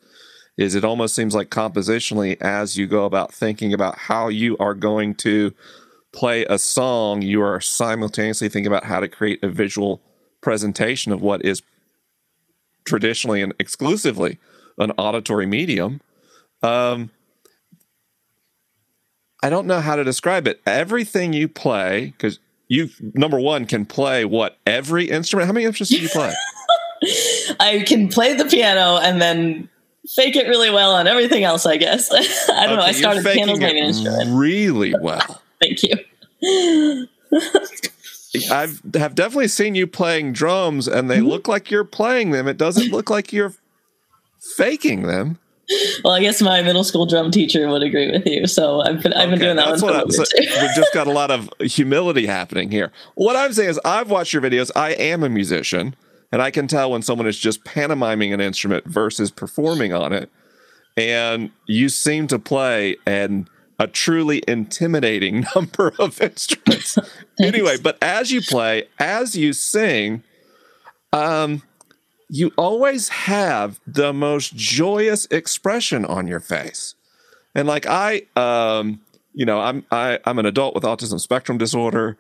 [0.55, 4.73] is it almost seems like compositionally as you go about thinking about how you are
[4.73, 5.53] going to
[6.13, 10.01] play a song, you are simultaneously thinking about how to create a visual
[10.47, 11.61] presentation of what is
[12.85, 14.37] traditionally and exclusively
[14.77, 15.99] an auditory medium.
[16.63, 17.09] Um,
[19.43, 20.61] I don't know how to describe it.
[20.65, 22.39] Everything you play, because
[22.69, 25.47] you number one can play what every instrument.
[25.47, 26.33] How many instruments do you play?
[27.59, 29.67] I can play the piano and then
[30.15, 31.65] fake it really well on everything else.
[31.65, 32.09] I guess
[32.49, 32.83] I don't know.
[32.83, 34.29] I started piano playing an instrument.
[34.31, 35.41] really well.
[35.61, 37.07] Thank you.
[38.51, 41.07] I've have definitely seen you playing drums, and Mm-hmm.
[41.09, 42.47] they look like you're playing them.
[42.47, 43.53] It doesn't look like you're
[44.55, 45.39] faking them.
[46.03, 48.47] well, I guess my middle school drum teacher would agree with you.
[48.47, 51.11] So I've been, I've been doing that one for I- so we've just got a
[51.11, 52.91] lot of humility happening here.
[53.15, 54.71] What I'm saying is, I've watched your videos.
[54.75, 55.95] I am a musician,
[56.31, 60.29] and I can tell when someone is just pantomiming an instrument versus performing on it.
[60.95, 63.47] And you seem to play an
[63.79, 66.97] a truly intimidating number of instruments.
[67.39, 70.23] anyway, but as you play, as you sing,
[71.13, 71.61] um,
[72.29, 76.95] you always have the most joyous expression on your face.
[77.55, 79.01] And like I, um,
[79.33, 82.17] you know, I'm I, I'm an adult with autism spectrum disorder,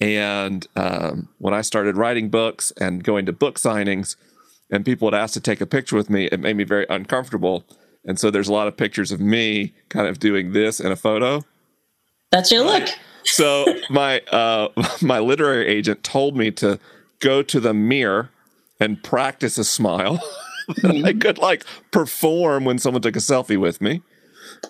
[0.00, 4.16] and um, when I started writing books and going to book signings,
[4.70, 7.64] and people would ask to take a picture with me, it made me very uncomfortable.
[8.04, 10.96] And so there's a lot of pictures of me kind of doing this in a
[10.96, 11.42] photo.
[12.30, 12.88] That's your look.
[13.24, 14.68] So my uh,
[15.02, 16.78] my literary agent told me to
[17.20, 18.30] go to the mirror
[18.78, 20.20] and practice a smile
[20.82, 24.02] that I could like perform when someone took a selfie with me.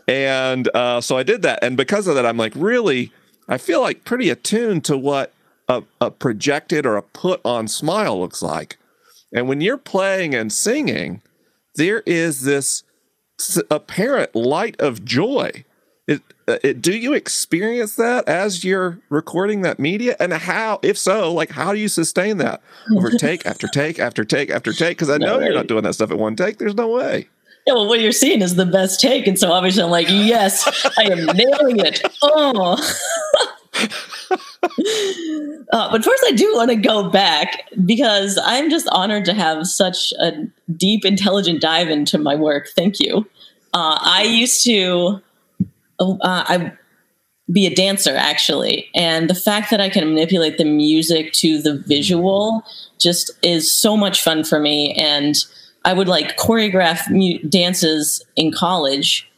[0.08, 3.12] And uh, so I did that, and because of that, I'm like really,
[3.48, 5.32] I feel like pretty attuned to what
[5.68, 8.76] a, a projected or a put on smile looks like.
[9.32, 11.22] And when you're playing and singing,
[11.76, 12.82] there is this
[13.70, 15.64] apparent light of joy.
[16.06, 20.16] It, uh, it, do you experience that as you're recording that media?
[20.18, 22.62] And how, if so, like how do you sustain that
[22.96, 24.96] over take after take after take after take?
[24.96, 26.58] Because I know No you're not doing that stuff at one take.
[26.58, 27.28] There's no way.
[27.66, 30.66] Yeah, well, what you're seeing is the best take, and so obviously I'm like, yes,
[30.98, 32.02] I am nailing it.
[32.22, 32.78] Oh.
[35.72, 39.66] uh, but first, I do want to go back because I'm just honored to have
[39.66, 40.32] such a
[40.76, 42.68] deep, intelligent dive into my work.
[42.76, 43.26] Thank you.
[43.72, 45.20] Uh, I used to,
[46.00, 46.72] uh, I
[47.52, 51.78] be a dancer actually, and the fact that I can manipulate the music to the
[51.78, 52.62] visual
[53.00, 54.94] just is so much fun for me.
[54.94, 55.36] And
[55.84, 59.29] I would like choreograph mu- dances in college.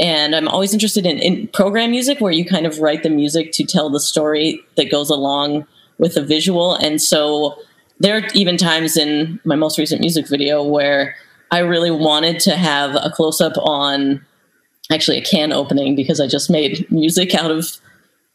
[0.00, 3.52] And I'm always interested in, in program music where you kind of write the music
[3.52, 5.66] to tell the story that goes along
[5.98, 6.74] with the visual.
[6.74, 7.56] And so
[7.98, 11.14] there are even times in my most recent music video where
[11.50, 14.24] I really wanted to have a close up on
[14.90, 17.78] actually a can opening because I just made music out of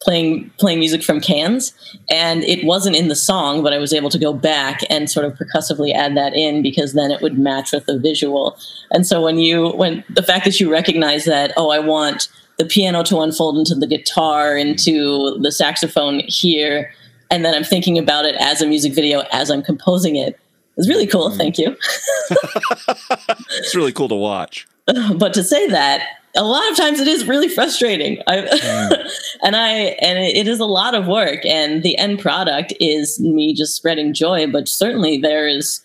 [0.06, 1.74] playing playing music from cans
[2.12, 5.26] and it wasn't in the song but i was able to go back and sort
[5.26, 8.56] of percussively add that in because then it would match with the visual.
[8.92, 12.66] And so when you when the fact that you recognize that oh i want the
[12.66, 16.92] piano to unfold into the guitar into the saxophone here
[17.32, 20.40] and then i'm thinking about it as a music video as i'm composing it
[20.78, 21.30] it is really cool.
[21.30, 21.38] Mm.
[21.38, 21.78] Thank you.
[23.58, 24.68] It's really cool to watch.
[24.86, 26.02] but to say that
[26.36, 28.22] a lot of times it is really frustrating.
[28.28, 29.10] I, mm.
[29.44, 29.70] and i
[30.02, 34.14] and it is a lot of work and the end product is me just spreading
[34.14, 35.82] joy but certainly there is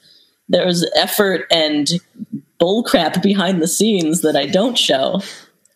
[0.49, 1.89] there's effort and
[2.61, 5.21] bullcrap behind the scenes that i don't show.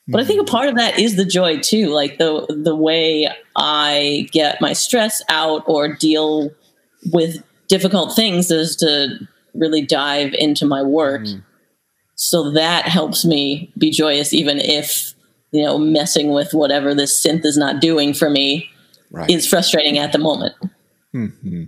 [0.07, 0.51] But i think a mm.
[0.51, 5.23] part of that is the joy too like the the way i get my stress
[5.29, 6.51] out or deal
[7.13, 9.19] with difficult things is to
[9.55, 11.43] really dive into my work mm.
[12.17, 15.15] So that helps me be joyous even if
[15.53, 18.69] you know messing with whatever this synth is not doing for me
[19.11, 19.31] Right.
[19.31, 20.55] is frustrating at the moment
[21.15, 21.65] Mm-hmm.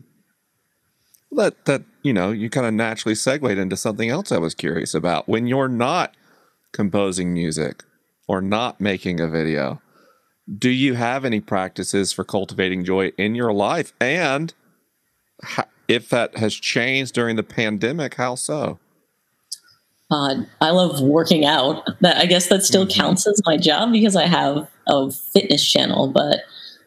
[1.32, 4.94] that that you know you kind of naturally segued into something else I was curious
[4.94, 5.28] about.
[5.28, 6.16] When you're not
[6.72, 7.84] composing music
[8.26, 9.80] or not making a video,
[10.58, 13.92] do you have any practices for cultivating joy in your life?
[14.00, 14.52] And
[15.86, 18.78] if that has changed during the pandemic, how so?
[20.10, 21.82] Uh, i love working out.
[22.00, 26.08] That i guess that still counts as my job because i have a fitness channel
[26.08, 26.40] but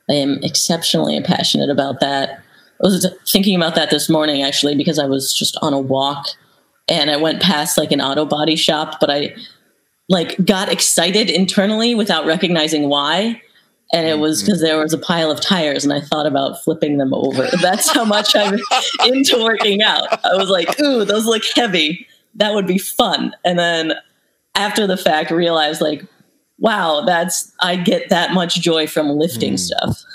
[0.10, 2.44] i am exceptionally passionate about that.
[2.82, 6.28] I was thinking about that this morning actually because i was just on a walk
[6.88, 9.36] and i went past like an auto body shop but i
[10.10, 13.42] like got excited internally without recognizing why.
[13.92, 16.98] And it was because there was a pile of tires and i thought about flipping
[16.98, 17.48] them over.
[17.62, 18.60] That's how much i'm
[19.06, 20.26] into working out.
[20.26, 22.06] I was like ooh those look heavy
[22.36, 23.94] that would be fun and then
[24.56, 26.06] after the fact realized like
[26.58, 30.04] wow that's i get that much joy from lifting stuff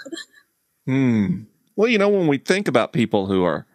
[0.86, 1.44] Hmm.
[1.76, 3.66] Well, you know, when we think about people who are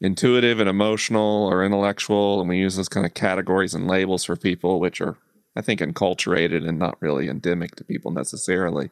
[0.00, 4.36] intuitive and emotional or intellectual, and we use those kind of categories and labels for
[4.36, 5.16] people, which are,
[5.56, 8.90] I think, enculturated and not really endemic to people necessarily,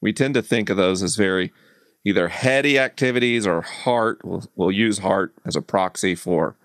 [0.00, 1.52] we tend to think of those as very
[2.04, 4.20] either heady activities or heart.
[4.22, 6.56] We'll, we'll use heart as a proxy for,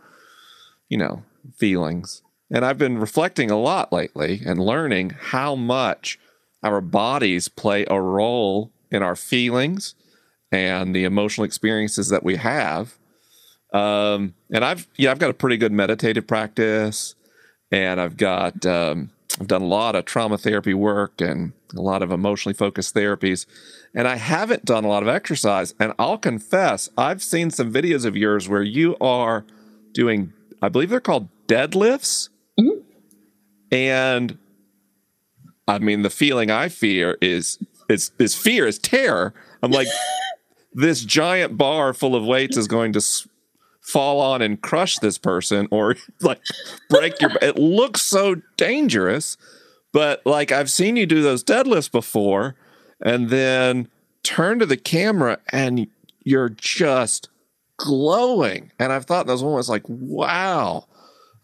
[0.90, 1.24] you know,
[1.56, 2.22] feelings.
[2.50, 6.20] And I've been reflecting a lot lately and learning how much
[6.64, 9.96] our bodies play a role in our feelings
[10.52, 12.98] and the emotional experiences that we have.
[13.74, 17.16] Um, and I've yeah, I've got a pretty good meditative practice,
[17.72, 22.04] and I've got um, I've done a lot of trauma therapy work and a lot
[22.04, 23.46] of emotionally focused therapies,
[23.96, 25.74] and I haven't done a lot of exercise.
[25.80, 29.46] And I'll confess, I've seen some videos of yours where you are
[29.94, 32.82] doing, I believe they're called deadlifts, Mhm.
[33.72, 34.38] and
[35.68, 37.58] I mean the feeling I fear is
[37.90, 39.34] is is fear is terror.
[39.64, 39.88] I'm like
[40.74, 43.28] this giant bar full of weights is going to s-
[43.82, 46.40] fall on and crush this person or like
[46.90, 49.36] break your it looks so dangerous
[49.92, 52.56] but like i've seen you do those deadlifts before
[53.04, 53.88] and then
[54.24, 55.88] turn to the camera and
[56.24, 57.28] you're just
[57.84, 58.72] glowing.
[58.80, 60.88] And i've thought in those moments like wow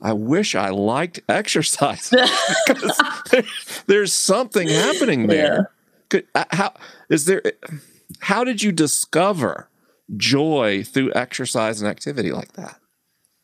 [0.01, 2.11] i wish i liked exercise.
[2.67, 3.43] Because there-
[3.87, 5.71] there's something happening there.
[6.09, 6.73] Could, uh, how
[7.09, 7.41] is there
[8.21, 9.69] how did you discover
[10.15, 12.77] joy through exercise and activity like that?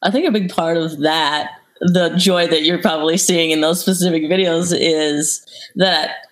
[0.01, 3.81] I think a big part of that, the joy that you're probably seeing in those
[3.81, 6.27] specific videos, is that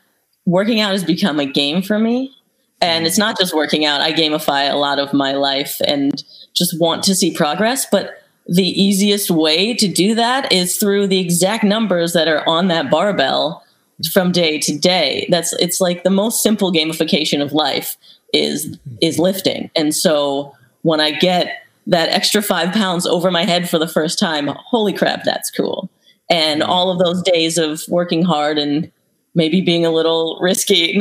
[0.46, 2.34] working out has become a game for me.
[2.82, 6.24] And it's not just working out, I gamify a lot of my life and
[6.54, 7.86] just want to see progress.
[7.90, 12.68] But the easiest way to do that is through the exact numbers that are on
[12.68, 13.64] that barbell
[14.12, 15.28] from day to day.
[15.30, 17.98] That's it's like the most simple gamification of life
[18.34, 19.70] is is lifting.
[19.76, 24.20] And so when I get that extra five pounds over my head for the first
[24.20, 25.90] time, holy crap, that's cool.
[26.30, 28.92] And all of those days of working hard and
[29.36, 31.00] maybe being a little risky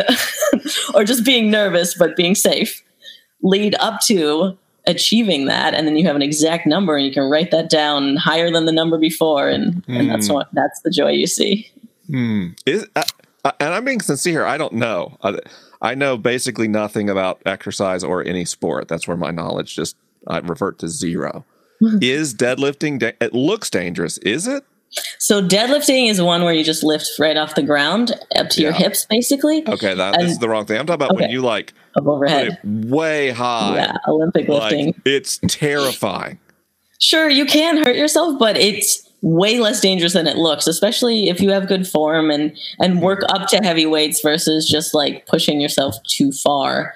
[0.94, 2.82] or just being nervous but being safe
[3.42, 7.28] lead up to achieving that and then you have an exact number and you can
[7.30, 11.10] write that down higher than the number before and, and that's what that's the joy
[11.10, 11.70] you see.
[12.66, 13.02] Is uh,
[13.44, 15.16] uh, and i'm being sincere i don't know.
[15.22, 15.38] I,
[15.82, 18.88] I know basically nothing about exercise or any sport.
[18.88, 21.44] That's where my knowledge just i revert to zero.
[22.02, 24.64] Is deadlifting da- it looks dangerous is it?
[25.18, 28.72] So deadlifting is one where you just lift right off the ground up to your
[28.72, 29.66] hips basically.
[29.68, 30.78] Okay that is the wrong thing.
[30.78, 34.94] I'm talking about when you like of overhead way high yeah olympic lifting.
[35.04, 36.38] It's terrifying
[37.00, 41.40] Sure, you can hurt yourself, but it's way less dangerous than it looks, especially if
[41.40, 45.60] you have good form and and work up to heavy weights versus just like pushing
[45.60, 46.94] yourself too far.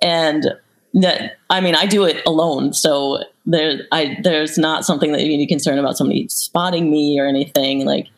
[0.00, 0.54] And
[0.94, 5.28] that I mean, I do it alone, so there I there's not something that you
[5.28, 7.84] need to concern about somebody spotting me or anything.
[7.84, 8.08] Like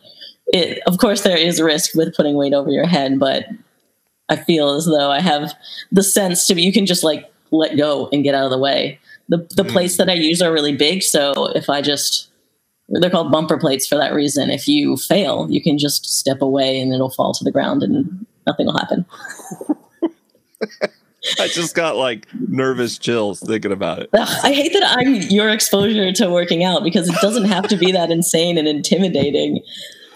[0.46, 3.46] it of course there is risk with putting weight over your head, but
[4.28, 5.54] I feel as though I have
[5.92, 8.58] the sense to be you can just like let go and get out of the
[8.58, 8.98] way.
[9.28, 9.70] The the hmm.
[9.70, 12.30] plates that I use are really big, so if I just
[12.88, 14.50] they're called bumper plates for that reason.
[14.50, 18.26] If you fail, you can just step away and it'll fall to the ground and
[18.46, 19.06] nothing will happen.
[21.40, 26.12] i just got like nervous chills thinking about it I hate that I'm your exposure
[26.12, 29.62] to working out because it doesn't have to be that insane and intimidating.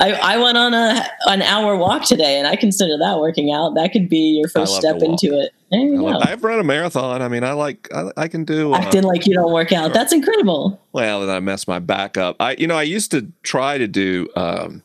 [0.01, 3.75] I, I went on a an hour walk today, and I consider that working out.
[3.75, 5.53] That could be your first step into it.
[5.71, 6.19] There you I go.
[6.21, 9.27] I've run a marathon i mean i like i, I can do uh, Acting like
[9.27, 9.93] you don't work out.
[9.93, 10.81] That's incredible.
[10.93, 12.37] Well, then I messed my back up.
[12.41, 14.83] I, you know, I used to try to do, um,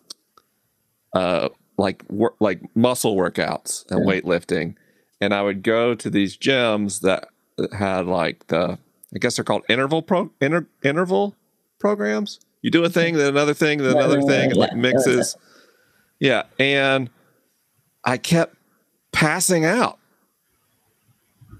[1.14, 4.76] uh, like work, like muscle workouts and weightlifting,
[5.22, 7.30] and I would go to these gyms that
[7.72, 8.78] had like the,
[9.14, 11.36] I guess they're called interval pro inter, interval
[11.80, 12.40] programs.
[12.64, 15.38] You do a thing, then another thing, then another thing, right, it like yeah, mixes.
[16.20, 17.10] Yeah, and
[18.06, 18.56] I kept
[19.12, 20.00] passing out.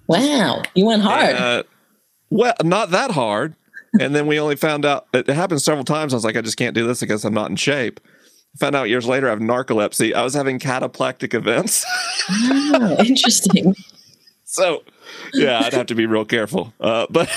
[0.08, 1.36] Wow, you went hard.
[1.36, 1.64] Uh,
[2.30, 3.56] well, not that hard.
[4.00, 6.14] And then we only found out it happened several times.
[6.14, 8.00] I was like, I just can't do this I guess I'm not in shape.
[8.60, 10.14] Found out years later I have narcolepsy.
[10.14, 11.86] I was having cataplectic events.
[12.76, 13.76] Oh, interesting.
[14.54, 14.84] So,
[15.34, 16.74] yeah, I'd have to be real careful.
[16.80, 17.28] Uh, but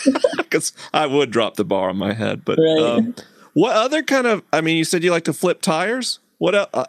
[0.38, 2.42] because I would drop the bar on my head.
[2.44, 2.78] But Right.
[2.82, 3.14] um,
[3.52, 4.42] what other kind of?
[4.50, 6.20] I mean, you said you like to flip tires.
[6.38, 6.54] What?
[6.54, 6.86] Uh,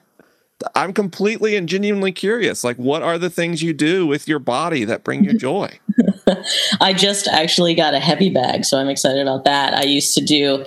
[0.74, 2.64] I'm completely and genuinely curious.
[2.64, 5.78] Like, what are the things you do with your body that bring you joy?
[6.82, 9.74] I just actually got a heavy bag, so I'm excited about that.
[9.74, 10.66] I used to do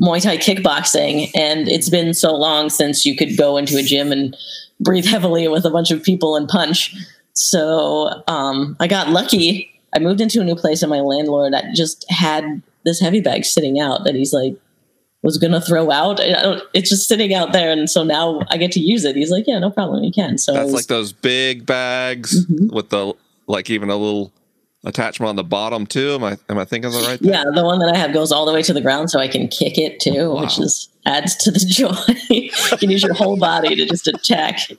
[0.00, 4.10] Muay Thai kickboxing, and it's been so long since you could go into a gym
[4.10, 4.34] and
[4.80, 6.94] breathe heavily with a bunch of people and punch.
[7.36, 9.70] So um, I got lucky.
[9.94, 13.78] I moved into a new place, and my landlord just had this heavy bag sitting
[13.78, 14.56] out that he's like
[15.22, 16.20] was gonna throw out.
[16.20, 19.16] I don't- It's just sitting out there, and so now I get to use it.
[19.16, 22.72] He's like, "Yeah, no problem, you can." So That's was- like those big bags Mhm.
[22.72, 23.12] with the
[23.48, 24.32] like even a little
[24.84, 26.14] attachment on the bottom too.
[26.14, 27.18] Am I am I thinking of the right?
[27.18, 27.28] thing?
[27.30, 29.28] Yeah, the one that I have goes all the way to the ground, so I
[29.28, 30.64] can kick it too, which Wow.
[30.64, 31.94] is adds to the joy.
[32.30, 34.70] you can use your whole body to just attack.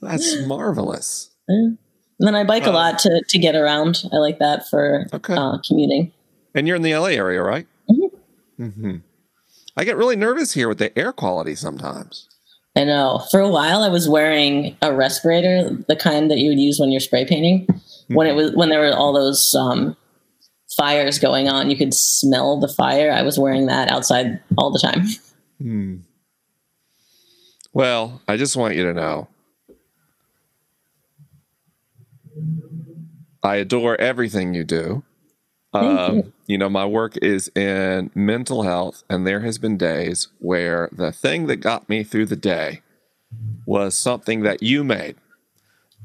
[0.00, 1.30] That's marvelous.
[1.52, 4.04] And then I bike a Uh, lot to to get around.
[4.12, 5.34] I like that for Okay.
[5.34, 6.12] uh, commuting.
[6.54, 7.66] And you're in the LA area, right?
[7.90, 8.10] Mhm.
[8.72, 8.96] hmm
[9.76, 12.28] I get really nervous here with the air quality sometimes.
[12.76, 13.22] I know.
[13.30, 16.90] For a while, I was wearing a respirator, the kind that you would use when
[16.90, 17.66] you're spray painting.
[18.08, 19.96] When it was when there were all those um,
[20.76, 23.10] fires going on, you could smell the fire.
[23.10, 25.06] I was wearing that outside all the time.
[25.58, 25.96] Hmm.
[27.72, 29.28] Well, I just want you to know
[33.42, 35.02] I adore everything you do.
[35.74, 36.32] Um, you.
[36.46, 41.12] you know, my work is in mental health, and there has been days where the
[41.12, 42.82] thing that got me through the day
[43.64, 45.16] was something that you made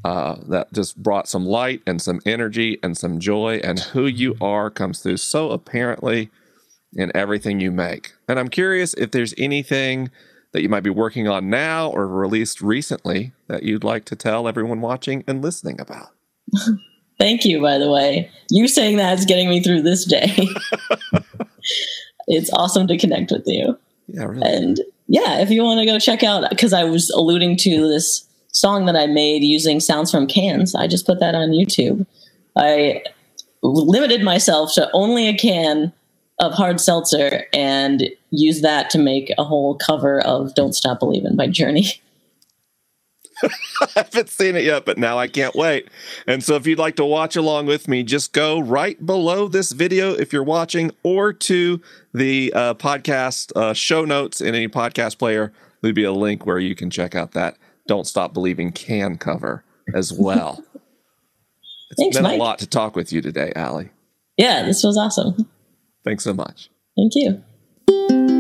[0.06, 4.36] uh, that just brought some light and some energy and some joy, and who you
[4.40, 6.30] are comes through so apparently
[6.94, 8.14] in everything you make.
[8.30, 10.10] And I'm curious if there's anything
[10.54, 14.48] that you might be working on now or released recently that you'd like to tell
[14.48, 16.10] everyone watching and listening about.
[17.20, 18.30] Thank you, by the way.
[18.50, 20.36] You saying that is getting me through this day.
[22.28, 23.78] it's awesome to connect with you.
[24.08, 24.42] Yeah, really.
[24.48, 28.28] And yeah, if you want to go check out, because I was alluding to this
[28.52, 32.06] song that I made using sounds from cans, I just put that on YouTube.
[32.56, 33.04] I
[33.64, 35.94] limited myself to only a can
[36.40, 41.36] of hard seltzer and used that to make a whole cover of Don't Stop Believing
[41.36, 41.88] by Journey.
[43.82, 45.90] I haven't seen it yet, but now I can't wait.
[46.26, 49.72] And so, if you'd like to watch along with me, just go right below this
[49.72, 51.82] video if you're watching, or to
[52.14, 55.54] the uh, podcast uh, show notes in any podcast player.
[55.82, 57.58] There'd be a link where you can check out that
[57.88, 59.64] "Don't Stop Believing" can cover
[59.94, 60.64] as well.
[61.90, 62.38] It's Thanks, been Mike.
[62.38, 63.92] a lot to talk with you today, Ali.
[64.36, 65.50] Yeah, this was awesome.
[66.04, 66.70] Thanks so much.
[66.98, 68.37] Thank you.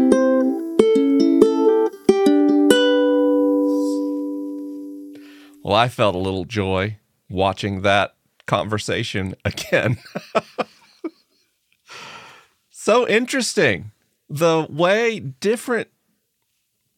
[5.67, 6.97] Well, I felt a little joy
[7.29, 8.15] watching that
[8.45, 9.97] conversation again.
[12.69, 13.91] so interesting.
[14.29, 15.89] The way different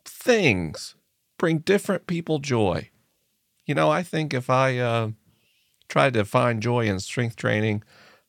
[0.05, 0.93] things
[1.39, 2.91] bring different people joy.
[3.65, 5.09] You know, I think if I uh,
[5.87, 7.81] tried to find joy in strength training,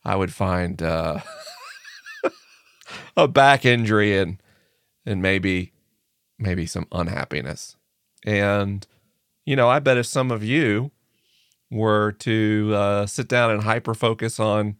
[0.06, 1.18] I would find uh,
[3.14, 4.42] a back injury and
[5.04, 5.74] and maybe
[6.38, 7.76] maybe some unhappiness.
[8.24, 8.86] And
[9.44, 10.90] you know, I bet if some of you
[11.70, 14.76] were to uh, sit down and hyper focus on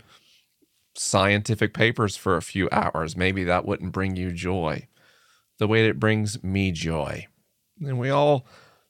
[0.95, 4.87] scientific papers for a few hours, maybe that wouldn't bring you joy
[5.59, 7.27] the way that it brings me joy.
[7.81, 8.47] And we all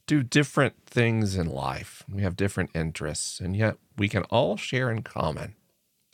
[0.06, 4.90] do different things in life, we have different interests, and yet we can all share
[4.90, 5.54] in common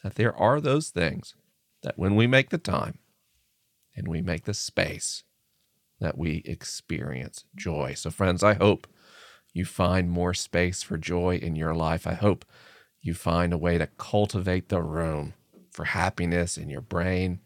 [0.03, 1.35] that there are those things
[1.83, 2.99] that when we make the time
[3.95, 5.25] and we make the space,
[6.01, 7.95] that we experience joy.
[7.95, 8.87] So, friends, I hope
[9.57, 12.07] you find more space for joy in your life.
[12.07, 12.45] I hope
[13.01, 15.33] you find a way to cultivate the room
[15.71, 17.41] for happiness in your brain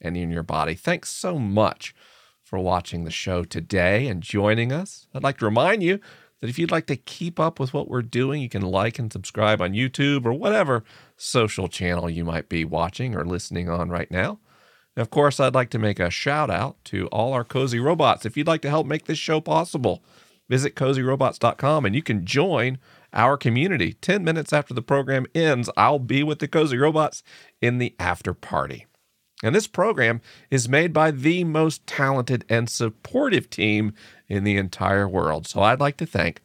[0.00, 0.74] and in your body.
[0.74, 1.94] Thanks so much
[2.42, 5.08] for watching the show today and joining us.
[5.14, 5.98] I'd like to remind you
[6.40, 9.12] that if you'd like to keep up with what we're doing, you can like and
[9.12, 10.84] subscribe on YouTube or whatever
[11.16, 14.38] social channel you might be watching or listening on right now.
[14.94, 18.26] And of course, I'd like to make a shout out to all our cozy robots.
[18.26, 20.02] If you'd like to help make this show possible,
[20.48, 22.78] visit cozyrobots.com and you can join
[23.12, 23.94] our community.
[23.94, 27.22] 10 minutes after the program ends, I'll be with the Cozy Robots
[27.60, 28.86] in the after party.
[29.42, 30.20] And this program
[30.50, 33.92] is made by the most talented and supportive team
[34.28, 35.46] in the entire world.
[35.46, 36.40] So I'd like to thank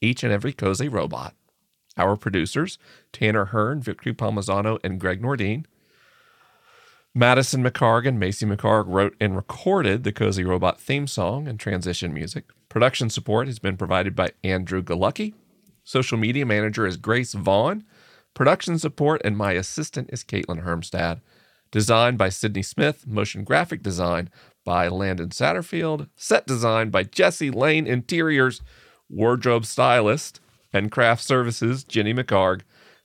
[0.00, 1.34] each and every Cozy Robot,
[1.96, 2.78] our producers,
[3.12, 5.64] Tanner Hearn, Victory Palmazano, and Greg Nordine.
[7.16, 12.12] Madison McHargue and Macy McHargue wrote and recorded the Cozy Robot theme song and transition
[12.12, 12.46] music.
[12.68, 15.32] Production support has been provided by Andrew Galucki.
[15.84, 17.84] Social media manager is Grace Vaughn.
[18.34, 21.20] Production support and my assistant is Caitlin Hermstad.
[21.70, 23.06] Designed by Sydney Smith.
[23.06, 24.28] Motion graphic design
[24.64, 26.08] by Landon Satterfield.
[26.16, 28.60] Set design by Jesse Lane Interiors.
[29.08, 30.40] Wardrobe stylist
[30.72, 32.62] and craft services, Jenny McHargue.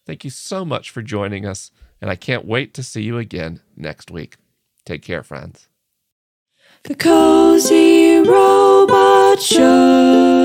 [0.08, 1.70] Thank you so much for joining us,
[2.02, 4.38] and I can't wait to see you again next week.
[4.86, 5.68] Take care, friends.
[6.84, 10.39] The Cozy Robot Show.